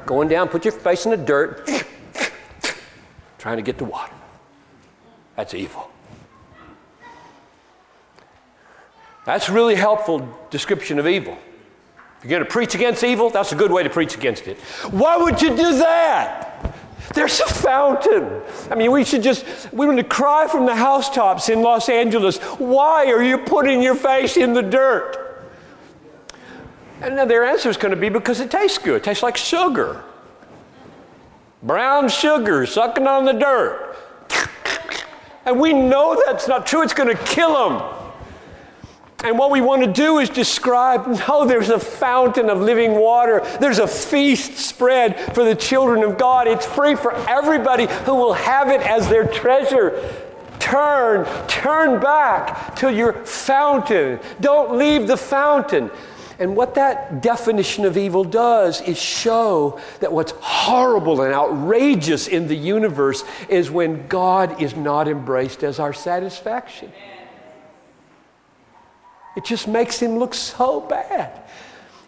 [0.07, 1.69] going down, put your face in the dirt,
[3.39, 4.15] trying to get the water.
[5.35, 5.91] That's evil.
[9.27, 11.37] That's a really helpful description of evil.
[12.19, 14.59] If you're going to preach against evil, that's a good way to preach against it.
[14.91, 16.75] Why would you do that?
[17.15, 18.41] There's a fountain.
[18.71, 22.39] I mean, we should just, we want to cry from the housetops in Los Angeles,
[22.59, 25.17] why are you putting your face in the dirt?
[27.01, 28.97] And then their answer is going to be because it tastes good.
[28.97, 30.05] It tastes like sugar.
[31.63, 33.97] Brown sugar sucking on the dirt.
[35.47, 36.83] And we know that's not true.
[36.83, 38.00] It's going to kill them.
[39.23, 43.41] And what we want to do is describe no, there's a fountain of living water.
[43.61, 46.49] There's a feast spread for the children of God.
[46.49, 50.15] It's free for everybody who will have it as their treasure.
[50.59, 54.21] Turn, turn back to your fountain.
[54.41, 55.91] Don't leave the fountain.
[56.39, 62.49] And what that definition of evil does is show that what's horrible and outrageous in
[62.49, 66.91] the universe is when God is not embraced as our satisfaction.
[69.37, 71.41] It just makes him look so bad.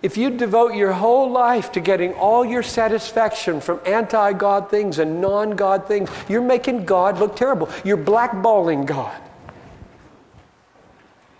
[0.02, 4.98] If you devote your whole life to getting all your satisfaction from anti God things
[4.98, 7.68] and non God things, you're making God look terrible.
[7.84, 9.20] You're blackballing God.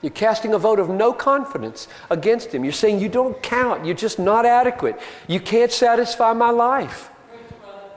[0.00, 2.64] You're casting a vote of no confidence against him.
[2.64, 3.84] You're saying you don't count.
[3.84, 5.00] You're just not adequate.
[5.28, 7.10] You can't satisfy my life.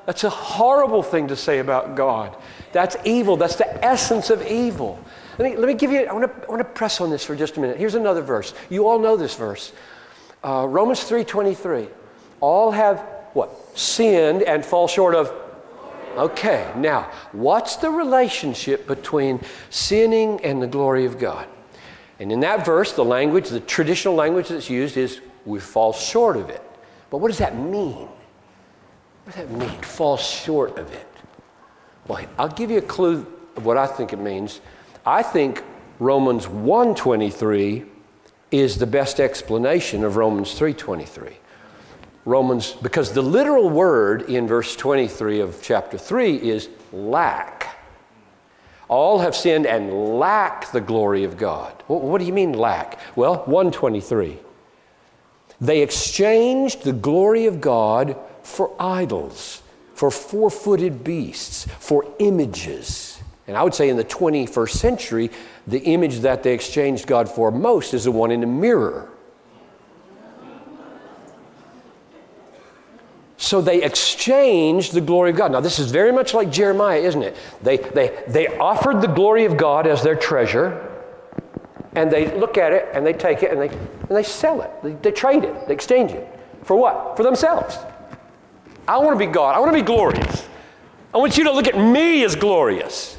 [0.06, 2.36] That's a horrible thing to say about God.
[2.72, 3.38] That's evil.
[3.38, 5.00] That's the essence of evil.
[5.38, 7.24] Let me, let me give you, I want, to, I want to press on this
[7.24, 7.78] for just a minute.
[7.78, 8.54] Here's another verse.
[8.70, 9.74] You all know this verse.
[10.44, 11.90] Uh, Romans 3.23.
[12.40, 13.00] All have,
[13.34, 13.78] what?
[13.78, 15.34] Sinned and fall short of
[16.16, 21.46] Okay, now, what's the relationship between sinning and the glory of God?
[22.20, 26.38] And in that verse, the language, the traditional language that's used is we fall short
[26.38, 26.64] of it.
[27.10, 28.08] But what does that mean?
[29.24, 31.08] What does that mean, fall short of it?
[32.08, 33.26] Well, I'll give you a clue
[33.58, 34.62] of what I think it means.
[35.06, 35.64] I think
[36.00, 37.86] Romans 1:23
[38.52, 41.38] is the best explanation of Romans 3:23.
[42.26, 47.78] Romans because the literal word in verse 23 of chapter 3 is lack.
[48.88, 51.74] All have sinned and lack the glory of God.
[51.88, 53.00] What, do you mean lack?
[53.16, 54.40] Well, 123.
[55.62, 59.62] They exchanged the glory of God for idols,
[59.94, 63.15] for four footed beasts, for images.
[63.48, 65.32] And I would say in the 21st century,
[65.68, 69.12] the image that they exchanged God for most is the one in the mirror.
[73.38, 75.52] So they exchanged the glory of God.
[75.52, 77.36] Now, this is very much like Jeremiah, isn't it?
[77.62, 80.92] They, they, they offered the glory of God as their treasure,
[81.94, 84.72] and they look at it and they take it and they, and they sell it.
[84.82, 86.28] They, they trade it, they exchange it.
[86.64, 87.16] For what?
[87.16, 87.78] For themselves.
[88.88, 89.56] I want to be God.
[89.56, 90.48] I want to be glorious.
[91.14, 93.18] I want you to look at me as glorious.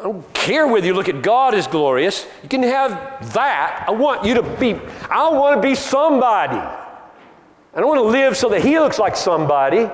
[0.00, 2.26] I don't care whether you look at God as glorious.
[2.42, 3.84] You can have that.
[3.88, 4.74] I want you to be,
[5.10, 6.56] I want to be somebody.
[6.56, 9.90] I don't want to live so that he looks like somebody.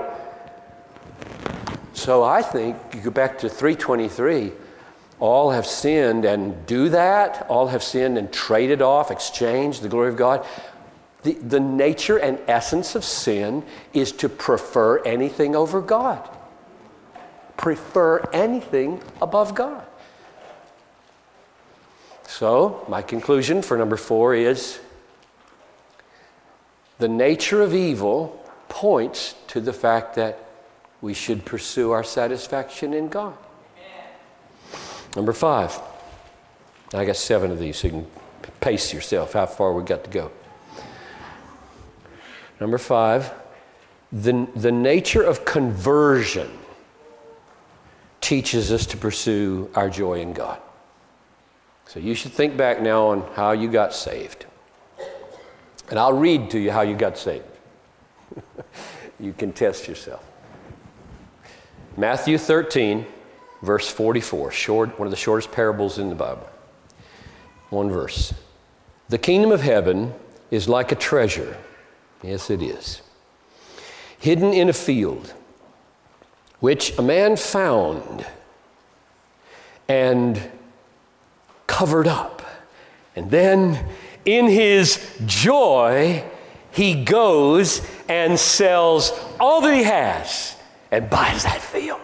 [1.93, 4.53] So I think you go back to 323.
[5.19, 7.47] All have sinned and do that.
[7.49, 10.47] All have sinned and traded off, exchanged the glory of God.
[11.23, 16.27] The, the nature and essence of sin is to prefer anything over God,
[17.61, 19.85] prefer anything above God.
[22.27, 24.81] So, my conclusion for number four is
[26.99, 30.39] the nature of evil points to the fact that
[31.03, 33.37] we should pursue our satisfaction in God.
[35.15, 35.79] Number five.
[36.95, 38.07] I got seven of these, so you can
[38.61, 40.31] pace yourself how far we got to go.
[42.59, 43.33] Number five,
[44.11, 46.51] the, the nature of conversion
[48.31, 50.57] teaches us to pursue our joy in God.
[51.87, 54.47] So you should think back now on how you got saved.
[55.89, 57.45] And I'll read to you how you got saved.
[59.19, 60.25] you can test yourself.
[61.97, 63.05] Matthew 13,
[63.63, 66.49] verse 44, short, one of the shortest parables in the Bible.
[67.71, 68.33] One verse.
[69.09, 70.15] The kingdom of heaven
[70.53, 71.57] is like a treasure.
[72.23, 73.03] Yes, it is.
[74.21, 75.35] Hidden in a field,
[76.61, 78.25] which a man found
[79.89, 80.41] and
[81.67, 82.43] covered up.
[83.17, 83.87] And then,
[84.25, 86.23] in his joy,
[86.71, 90.57] he goes and sells all that he has
[90.91, 92.01] and buys that field.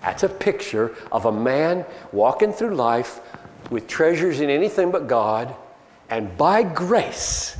[0.00, 3.20] That's a picture of a man walking through life
[3.70, 5.54] with treasures in anything but God,
[6.08, 7.56] and by grace,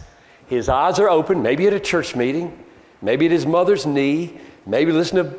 [0.46, 2.64] his eyes are open, maybe at a church meeting,
[3.02, 5.34] maybe at his mother's knee, maybe listen to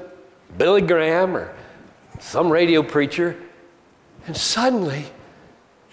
[0.58, 1.54] Billy Graham or
[2.20, 3.38] some radio preacher,
[4.28, 5.06] and suddenly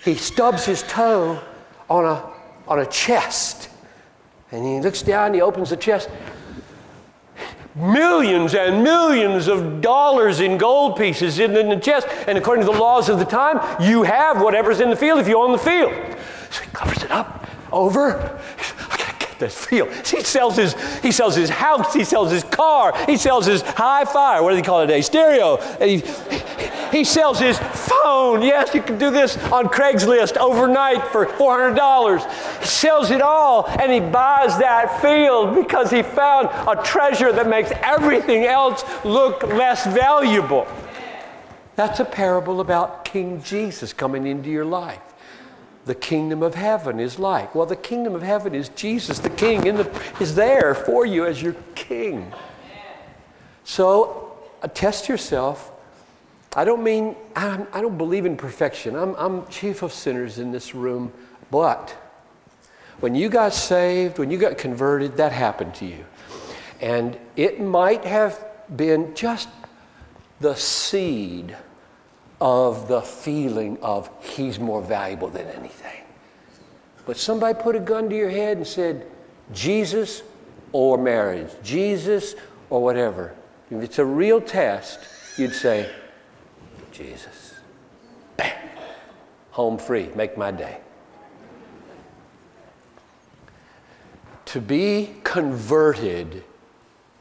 [0.05, 1.41] he stubs his toe
[1.89, 2.33] on a,
[2.67, 3.69] on a chest.
[4.51, 6.09] And he looks down, he opens the chest,
[7.75, 12.07] millions and millions of dollars in gold pieces in the chest.
[12.27, 15.29] And according to the laws of the time, you have whatever's in the field if
[15.29, 15.93] you own the field.
[16.51, 18.41] So he covers it up, over.
[19.39, 19.89] This field.
[20.07, 24.41] He sells his, he sells his house, he sells his car, he sells his hi-fi,
[24.41, 25.03] what do they call it today?
[25.03, 25.57] Stereo.
[25.79, 26.03] He,
[26.91, 28.43] he sells his phone.
[28.43, 32.61] Yes, you can do this on Craigslist overnight for $400.
[32.61, 37.49] He sells it all and he buys that field because he found a treasure that
[37.49, 40.67] makes everything else look less valuable.
[41.75, 45.06] That's a parable about King Jesus coming into your life.
[45.87, 47.55] The kingdom of heaven is like.
[47.55, 51.25] Well, the kingdom of heaven is Jesus, the king, in the, is there for you
[51.25, 52.33] as your king.
[53.65, 55.73] So, uh, test yourself
[56.57, 58.97] I don't mean, I'm, I do not believe in perfection.
[58.97, 61.13] I'm, I'm chief of sinners in this room,
[61.51, 61.95] but
[63.01, 66.07] when you got saved, when you got converted, that happened to you.
[66.81, 68.43] And it might have
[68.75, 69.51] been just
[70.41, 71.55] the seed
[72.41, 76.03] of the feeling of he's more valuable than anything.
[77.07, 79.07] But somebody put a gun to your head and said,
[79.53, 80.23] Jesus
[80.73, 82.35] or marriage, Jesus
[82.69, 83.35] or whatever.
[83.71, 84.99] If it's a real test,
[85.39, 85.91] you'd say,
[86.93, 87.55] Jesus.
[88.37, 88.53] Bam!
[89.53, 90.11] Home free.
[90.15, 90.79] Make my day.
[94.47, 96.45] To be converted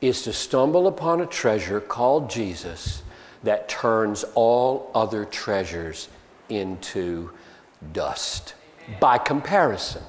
[0.01, 3.03] is to stumble upon a treasure called Jesus
[3.45, 6.09] that turns all other treasures
[6.49, 7.31] into
[7.93, 8.53] dust
[8.99, 10.03] by comparison.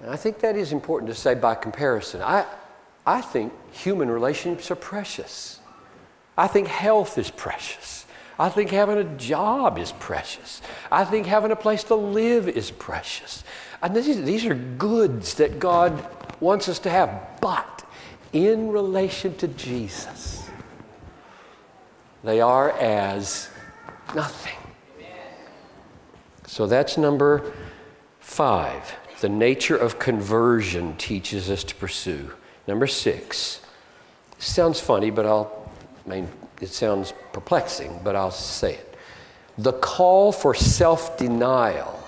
[0.00, 2.22] And I think that is important to say by comparison.
[2.22, 2.46] I,
[3.06, 5.60] I think human relationships are precious.
[6.36, 8.06] I think health is precious.
[8.38, 10.62] I think having a job is precious.
[10.90, 13.44] I think having a place to live is precious.
[13.82, 16.06] And these are goods that God
[16.40, 17.38] wants us to have.
[17.40, 17.84] But
[18.32, 20.39] in relation to Jesus,
[22.24, 23.48] they are as
[24.14, 24.56] nothing.
[26.46, 27.52] So that's number
[28.18, 28.96] five.
[29.20, 32.32] The nature of conversion teaches us to pursue.
[32.66, 33.60] Number six.
[34.38, 35.70] Sounds funny, but I'll,
[36.06, 36.28] I mean,
[36.60, 38.94] it sounds perplexing, but I'll say it.
[39.58, 42.02] The call for self denial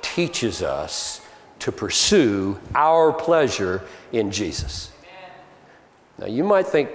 [0.00, 1.20] teaches us
[1.58, 3.82] to pursue our pleasure
[4.12, 4.90] in Jesus.
[6.18, 6.90] Now, you might think,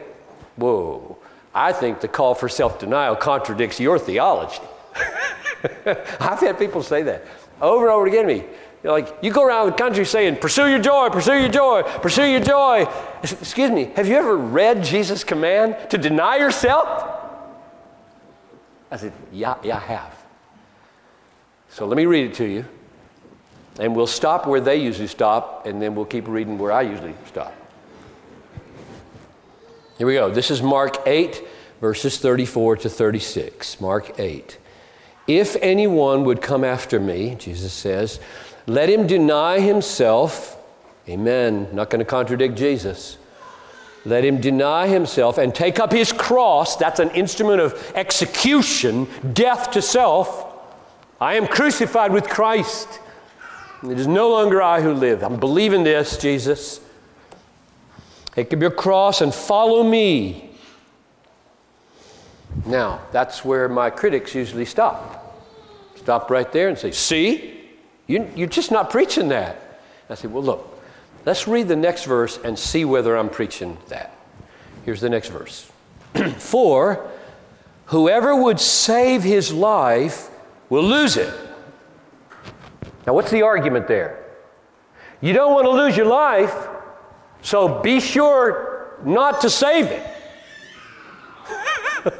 [0.55, 1.18] whoa,
[1.53, 4.61] I think the call for self denial contradicts your theology.
[5.85, 7.25] I've had people say that
[7.61, 8.45] over and over again to me.
[8.83, 12.25] You're like, you go around the country saying, pursue your joy, pursue your joy, pursue
[12.25, 12.87] your joy.
[13.21, 17.17] Excuse me, have you ever read Jesus' command to deny yourself?
[18.89, 20.15] I said, yeah, yeah, I have.
[21.69, 22.65] So let me read it to you.
[23.79, 27.13] And we'll stop where they usually stop, and then we'll keep reading where I usually
[27.27, 27.53] stop.
[29.99, 30.31] Here we go.
[30.31, 31.43] This is Mark 8,
[31.81, 33.81] verses 34 to 36.
[33.81, 34.57] Mark 8.
[35.27, 38.21] If anyone would come after me, Jesus says,
[38.65, 40.57] let him deny himself.
[41.09, 41.67] Amen.
[41.73, 43.17] Not going to contradict Jesus.
[44.05, 46.77] Let him deny himself and take up his cross.
[46.77, 50.45] That's an instrument of execution, death to self.
[51.19, 52.87] I am crucified with Christ.
[53.83, 55.23] It is no longer I who live.
[55.23, 56.79] I'm believing this, Jesus.
[58.33, 60.51] Take up your cross and follow me.
[62.65, 65.37] Now, that's where my critics usually stop.
[65.95, 67.59] Stop right there and say, See,
[68.07, 69.81] you, you're just not preaching that.
[70.09, 70.79] I say, Well, look,
[71.25, 74.15] Let's read the next verse and see whether I'm preaching that.
[74.85, 75.69] Here's the next verse.
[76.37, 77.07] For
[77.85, 80.29] whoever would save his life
[80.69, 81.33] will lose it.
[83.05, 84.23] Now, what's the argument there?
[85.21, 86.55] You don't want to lose your life,
[87.41, 90.05] so be sure not to save it.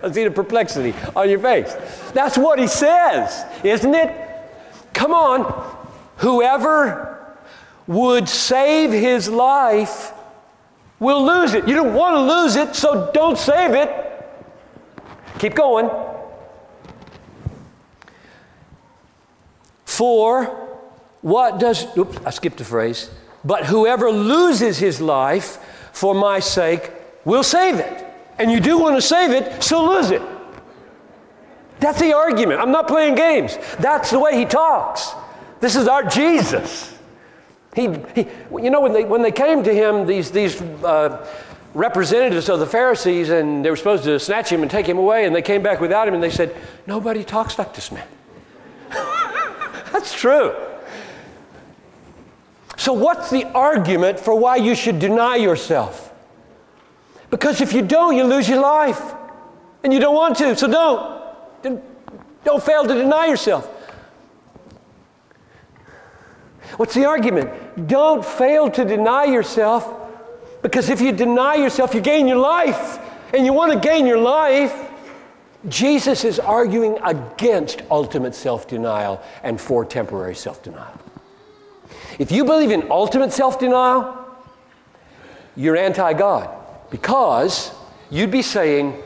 [0.03, 1.73] I see the perplexity on your face.
[2.13, 4.29] That's what he says, isn't it?
[4.93, 5.77] Come on.
[6.17, 7.37] Whoever
[7.87, 10.11] would save his life
[10.99, 11.67] will lose it.
[11.67, 13.89] You don't want to lose it, so don't save it.
[15.39, 15.89] Keep going.
[19.85, 20.45] For
[21.21, 23.09] what does, oops, I skipped a phrase.
[23.43, 25.57] But whoever loses his life
[25.93, 26.91] for my sake
[27.25, 28.05] will save it.
[28.37, 30.21] And you do want to save it, so lose it.
[31.79, 32.59] That's the argument.
[32.59, 33.57] I'm not playing games.
[33.79, 35.13] That's the way he talks.
[35.59, 36.97] This is our Jesus.
[37.75, 41.25] He, he, you know, when they, when they came to him, these, these uh,
[41.73, 45.25] representatives of the Pharisees, and they were supposed to snatch him and take him away,
[45.25, 46.55] and they came back without him, and they said,
[46.87, 48.07] Nobody talks like this man.
[48.89, 50.55] That's true.
[52.79, 56.13] So, what's the argument for why you should deny yourself?
[57.29, 59.01] Because if you don't, you lose your life.
[59.83, 60.65] And you don't want to, so
[61.61, 61.83] don't.
[62.45, 63.67] Don't fail to deny yourself.
[66.77, 67.87] What's the argument?
[67.89, 69.93] Don't fail to deny yourself
[70.61, 72.97] because if you deny yourself, you gain your life.
[73.33, 74.73] And you want to gain your life.
[75.67, 80.97] Jesus is arguing against ultimate self denial and for temporary self denial.
[82.17, 84.15] If you believe in ultimate self denial,
[85.55, 86.49] you're anti God
[86.89, 87.71] because
[88.09, 89.01] you'd be saying,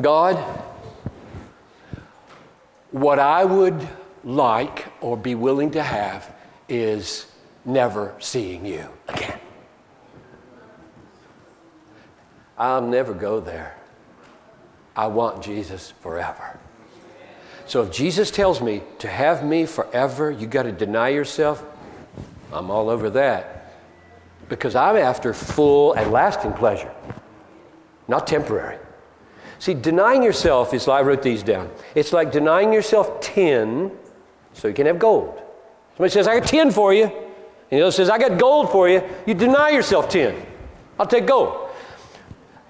[0.00, 0.36] God,
[2.90, 3.88] what I would
[4.24, 6.34] like or be willing to have
[6.68, 7.26] is
[7.64, 9.38] never seeing you again.
[12.58, 13.76] I'll never go there.
[14.94, 16.58] I want Jesus forever.
[17.66, 21.64] So if Jesus tells me to have me forever, you got to deny yourself,
[22.52, 23.72] I'm all over that.
[24.48, 26.92] Because I'm after full and lasting pleasure,
[28.06, 28.78] not temporary.
[29.58, 31.70] See, denying yourself is, I wrote these down.
[31.94, 33.90] It's like denying yourself tin
[34.52, 35.42] so you can have gold.
[35.96, 37.04] Somebody says, I got 10 for you.
[37.04, 39.02] And the other says, I got gold for you.
[39.26, 40.46] You deny yourself 10.
[40.98, 41.70] I'll take gold.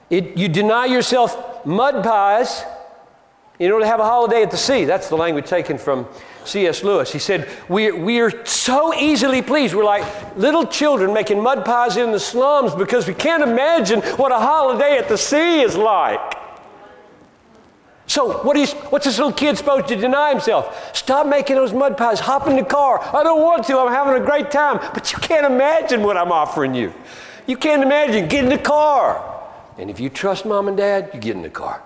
[0.09, 2.65] It, you deny yourself mud pies
[3.59, 4.85] in order to have a holiday at the sea.
[4.85, 6.07] That's the language taken from
[6.45, 6.85] C.S.
[6.85, 7.13] Lewis.
[7.13, 9.75] He said, we're, we're so easily pleased.
[9.75, 14.33] We're like little children making mud pies in the slums because we can't imagine what
[14.33, 16.35] a holiday at the sea is like.
[18.09, 20.95] So, what is, what's this little kid supposed to deny himself?
[20.97, 22.21] Stop making those mud pies.
[22.21, 23.01] Hop in the car.
[23.01, 23.79] I don't want to.
[23.79, 24.79] I'm having a great time.
[24.95, 26.95] But you can't imagine what I'm offering you.
[27.49, 28.29] You can't imagine.
[28.29, 29.33] Get in the car.
[29.77, 31.83] And if you trust mom and dad, you get in the car.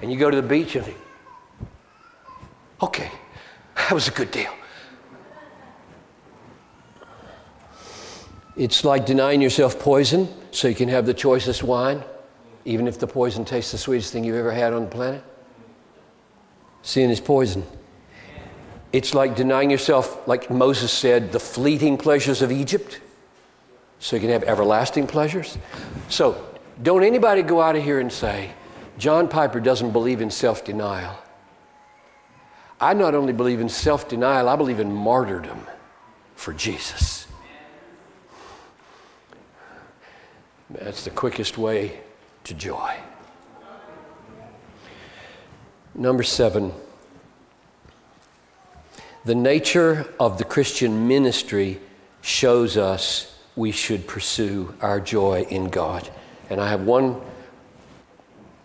[0.00, 0.98] And you go to the beach and think,
[2.82, 3.10] okay,
[3.76, 4.52] that was a good deal.
[8.56, 12.02] It's like denying yourself poison so you can have the choicest wine,
[12.64, 15.22] even if the poison tastes the sweetest thing you've ever had on the planet.
[16.82, 17.64] Sin is poison.
[18.92, 23.00] It's like denying yourself, like Moses said, the fleeting pleasures of Egypt
[23.98, 25.58] so you can have everlasting pleasures.
[26.08, 26.46] So
[26.82, 28.52] don't anybody go out of here and say,
[28.98, 31.18] John Piper doesn't believe in self denial.
[32.80, 35.66] I not only believe in self denial, I believe in martyrdom
[36.34, 37.26] for Jesus.
[40.68, 42.00] That's the quickest way
[42.44, 42.96] to joy.
[45.94, 46.72] Number seven,
[49.24, 51.80] the nature of the Christian ministry
[52.20, 56.08] shows us we should pursue our joy in God.
[56.50, 57.20] And I have one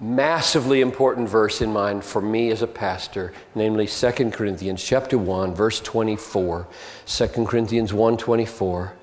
[0.02, 5.54] massively important verse in mind for me as a pastor, namely 2 Corinthians chapter 1
[5.54, 6.68] verse 24.
[7.06, 8.94] 2 Corinthians 1:24.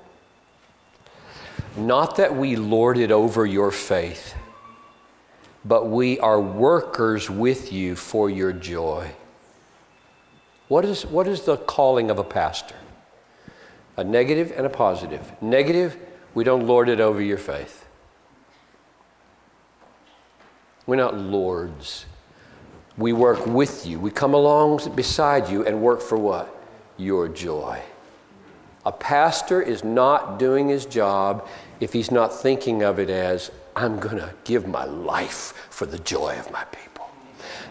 [1.77, 4.35] Not that we lord it over your faith,
[5.63, 9.11] but we are workers with you for your joy.
[10.67, 12.75] What is, what is the calling of a pastor?
[13.95, 15.31] A negative and a positive.
[15.41, 15.97] Negative,
[16.33, 17.78] we don't lord it over your faith.
[20.89, 22.07] We're not lords.
[22.97, 23.99] We work with you.
[23.99, 26.51] We come along beside you and work for what?
[26.97, 27.79] Your joy.
[28.87, 31.47] A pastor is not doing his job
[31.79, 35.99] if he's not thinking of it as, I'm going to give my life for the
[35.99, 37.07] joy of my people.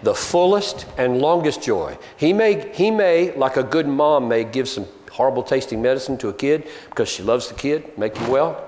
[0.05, 1.99] The fullest and longest joy.
[2.17, 6.29] He may, he may, like a good mom, may give some horrible tasting medicine to
[6.29, 8.68] a kid because she loves the kid, make him well.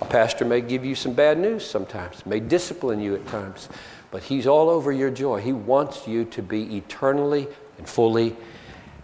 [0.00, 3.68] A pastor may give you some bad news sometimes, may discipline you at times,
[4.10, 5.40] but he's all over your joy.
[5.40, 8.36] He wants you to be eternally and fully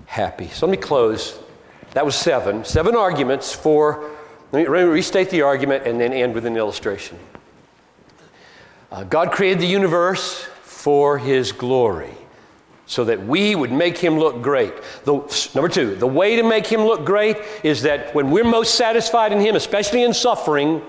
[0.07, 0.49] happy.
[0.49, 1.39] So let me close.
[1.93, 2.65] That was seven.
[2.65, 4.11] Seven arguments for,
[4.53, 7.19] let me restate the argument and then end with an illustration.
[8.91, 12.18] Uh, God created the universe for His glory
[12.89, 14.73] so that we would make Him look great.
[15.05, 18.75] The, number two, the way to make Him look great is that when we're most
[18.77, 20.83] satisfied in Him, especially in suffering,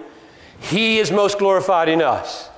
[0.62, 2.50] He is most glorified in us.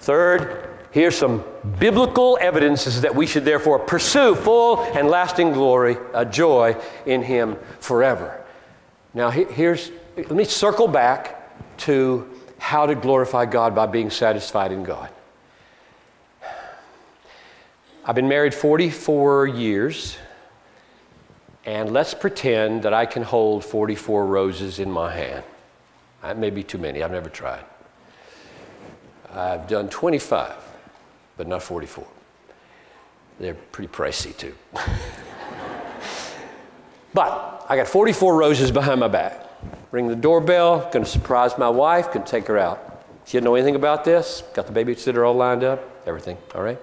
[0.00, 1.42] Third, here's some
[1.78, 6.76] biblical evidences that we should therefore pursue full and lasting glory, uh, joy
[7.06, 8.44] in Him forever.
[9.14, 12.28] Now, here's, let me circle back to
[12.58, 15.08] how to glorify God by being satisfied in God.
[18.06, 20.18] I've been married 44 years,
[21.64, 25.42] and let's pretend that I can hold 44 roses in my hand.
[26.22, 27.64] Uh, that may be too many, I've never tried.
[29.32, 30.54] I've done 25,
[31.38, 32.06] but not 44.
[33.40, 34.54] They're pretty pricey too.
[37.14, 39.40] but I got 44 roses behind my back
[39.92, 43.06] ring the doorbell, to surprise my wife, to take her out.
[43.24, 46.80] She didn't know anything about this, got the babysitter all lined up, everything, all right?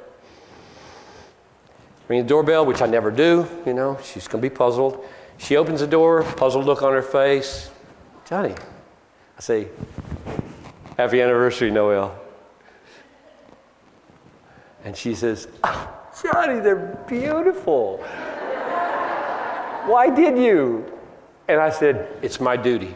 [2.12, 5.02] Ring the doorbell, which I never do, you know, she's going to be puzzled.
[5.38, 7.72] She opens the door, puzzled look on her face.
[8.28, 8.54] Johnny,
[9.38, 9.70] I say,
[10.98, 12.14] Happy anniversary, Noel.
[14.84, 15.90] And she says, oh,
[16.22, 18.00] Johnny, they're beautiful.
[19.86, 20.92] Why did you?
[21.48, 22.94] And I said, It's my duty.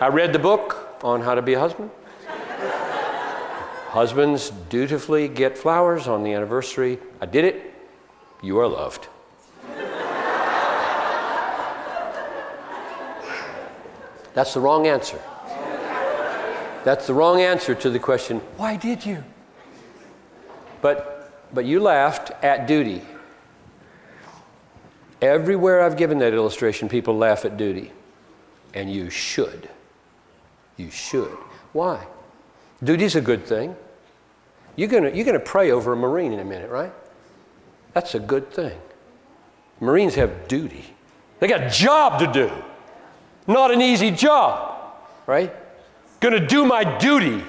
[0.00, 1.90] I read the book on how to be a husband.
[3.94, 6.98] Husbands dutifully get flowers on the anniversary.
[7.20, 7.72] I did it.
[8.42, 9.06] You are loved.
[14.34, 15.20] That's the wrong answer.
[16.82, 19.22] That's the wrong answer to the question, why did you?
[20.82, 23.00] But, but you laughed at duty.
[25.22, 27.92] Everywhere I've given that illustration, people laugh at duty.
[28.74, 29.68] And you should.
[30.76, 31.38] You should.
[31.72, 32.08] Why?
[32.82, 33.76] Duty's a good thing.
[34.76, 36.92] You're going you're gonna pray over a Marine in a minute, right?
[37.92, 38.78] That's a good thing.
[39.80, 40.84] Marines have duty.
[41.40, 42.50] They got a job to do.
[43.46, 44.94] Not an easy job,
[45.26, 45.54] right?
[46.20, 47.44] Gonna do my duty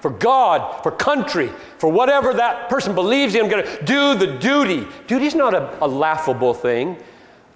[0.00, 3.44] for God, for country, for whatever that person believes in.
[3.44, 4.86] I'm gonna do the duty.
[5.06, 6.96] Duty's not a, a laughable thing,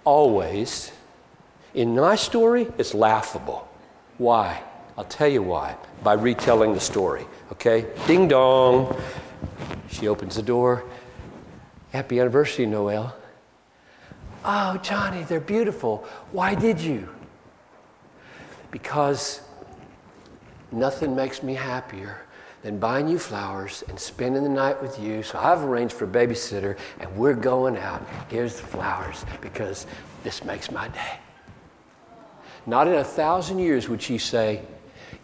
[0.05, 0.93] always.
[1.75, 3.69] In my story, it's laughable.
[4.19, 4.63] Why?
[4.97, 7.27] I'll tell you why by retelling the story.
[7.53, 7.87] Okay?
[8.07, 8.97] Ding dong.
[9.89, 10.85] She opens the door.
[11.93, 13.15] Happy anniversary, Noel.
[14.45, 16.05] Oh, Johnny, they're beautiful.
[16.33, 17.09] Why did you?
[18.71, 19.41] Because
[20.73, 22.21] nothing makes me happier
[22.63, 25.23] than buying you flowers and spending the night with you.
[25.23, 28.07] So I've arranged for a babysitter and we're going out.
[28.29, 29.87] Here's the flowers because
[30.25, 31.19] this makes my day.
[32.67, 34.63] Not in a thousand years would she say,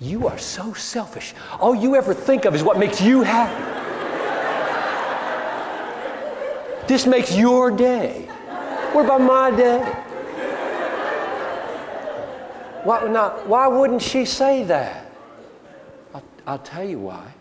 [0.01, 1.35] you are so selfish.
[1.59, 3.67] All you ever think of is what makes you happy.
[6.89, 8.27] this makes your day.
[8.93, 9.81] What about my day?
[12.83, 15.13] Why, not, why wouldn't she say that?
[16.15, 17.35] I'll, I'll tell you why.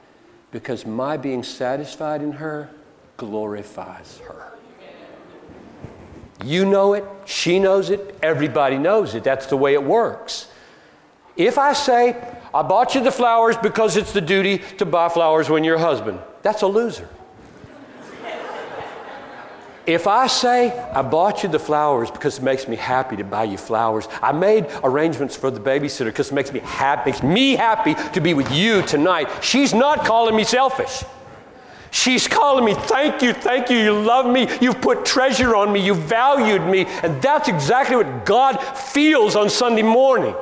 [0.51, 2.69] Because my being satisfied in her
[3.15, 4.53] glorifies her.
[6.43, 9.23] You know it, she knows it, everybody knows it.
[9.23, 10.47] That's the way it works.
[11.39, 12.21] If I say,
[12.53, 15.79] I bought you the flowers because it's the duty to buy flowers when you're a
[15.79, 17.07] husband, that's a loser.
[19.85, 23.45] If I say, I bought you the flowers because it makes me happy to buy
[23.45, 27.55] you flowers, I made arrangements for the babysitter because it makes me happy, makes me
[27.55, 31.05] happy to be with you tonight, she's not calling me selfish.
[31.91, 35.83] She's calling me, thank you, thank you, you love me, you've put treasure on me,
[35.83, 36.85] you valued me.
[37.01, 40.35] And that's exactly what God feels on Sunday morning.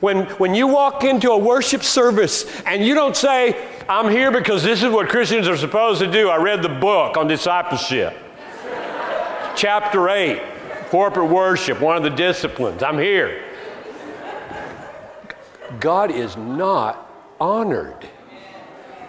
[0.00, 4.62] When, when you walk into a worship service and you don't say, I'm here because
[4.62, 6.28] this is what Christians are supposed to do.
[6.28, 8.16] I read the book on discipleship.
[9.56, 10.42] Chapter 8,
[10.88, 12.82] corporate worship, one of the disciplines.
[12.82, 13.44] I'm here.
[15.80, 18.08] God is not honored.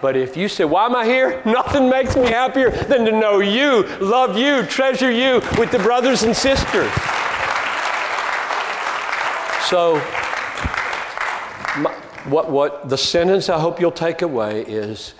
[0.00, 1.42] But if you say, Why am I here?
[1.46, 6.22] Nothing makes me happier than to know you, love you, treasure you with the brothers
[6.22, 6.92] and sisters.
[9.68, 10.00] So,
[12.28, 15.14] what, what the sentence I hope you'll take away is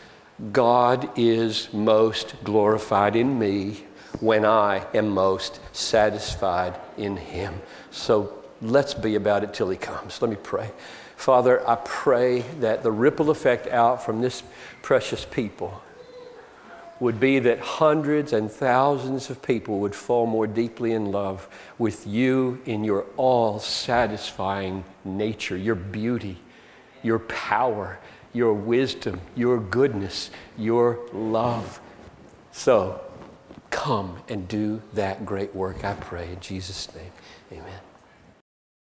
[0.52, 3.84] God is most glorified in me
[4.20, 7.54] when I am most satisfied in Him.
[7.90, 10.20] So let's be about it till He comes.
[10.20, 10.70] Let me pray.
[11.16, 14.42] Father, I pray that the ripple effect out from this
[14.82, 15.82] precious people
[16.98, 21.46] would be that hundreds and thousands of people would fall more deeply in love
[21.78, 26.38] with you in your all satisfying nature, your beauty,
[27.06, 27.98] your power,
[28.32, 31.80] your wisdom, your goodness, your love.
[32.52, 33.00] So
[33.70, 37.12] come and do that great work, I pray, in Jesus' name.
[37.52, 37.85] Amen.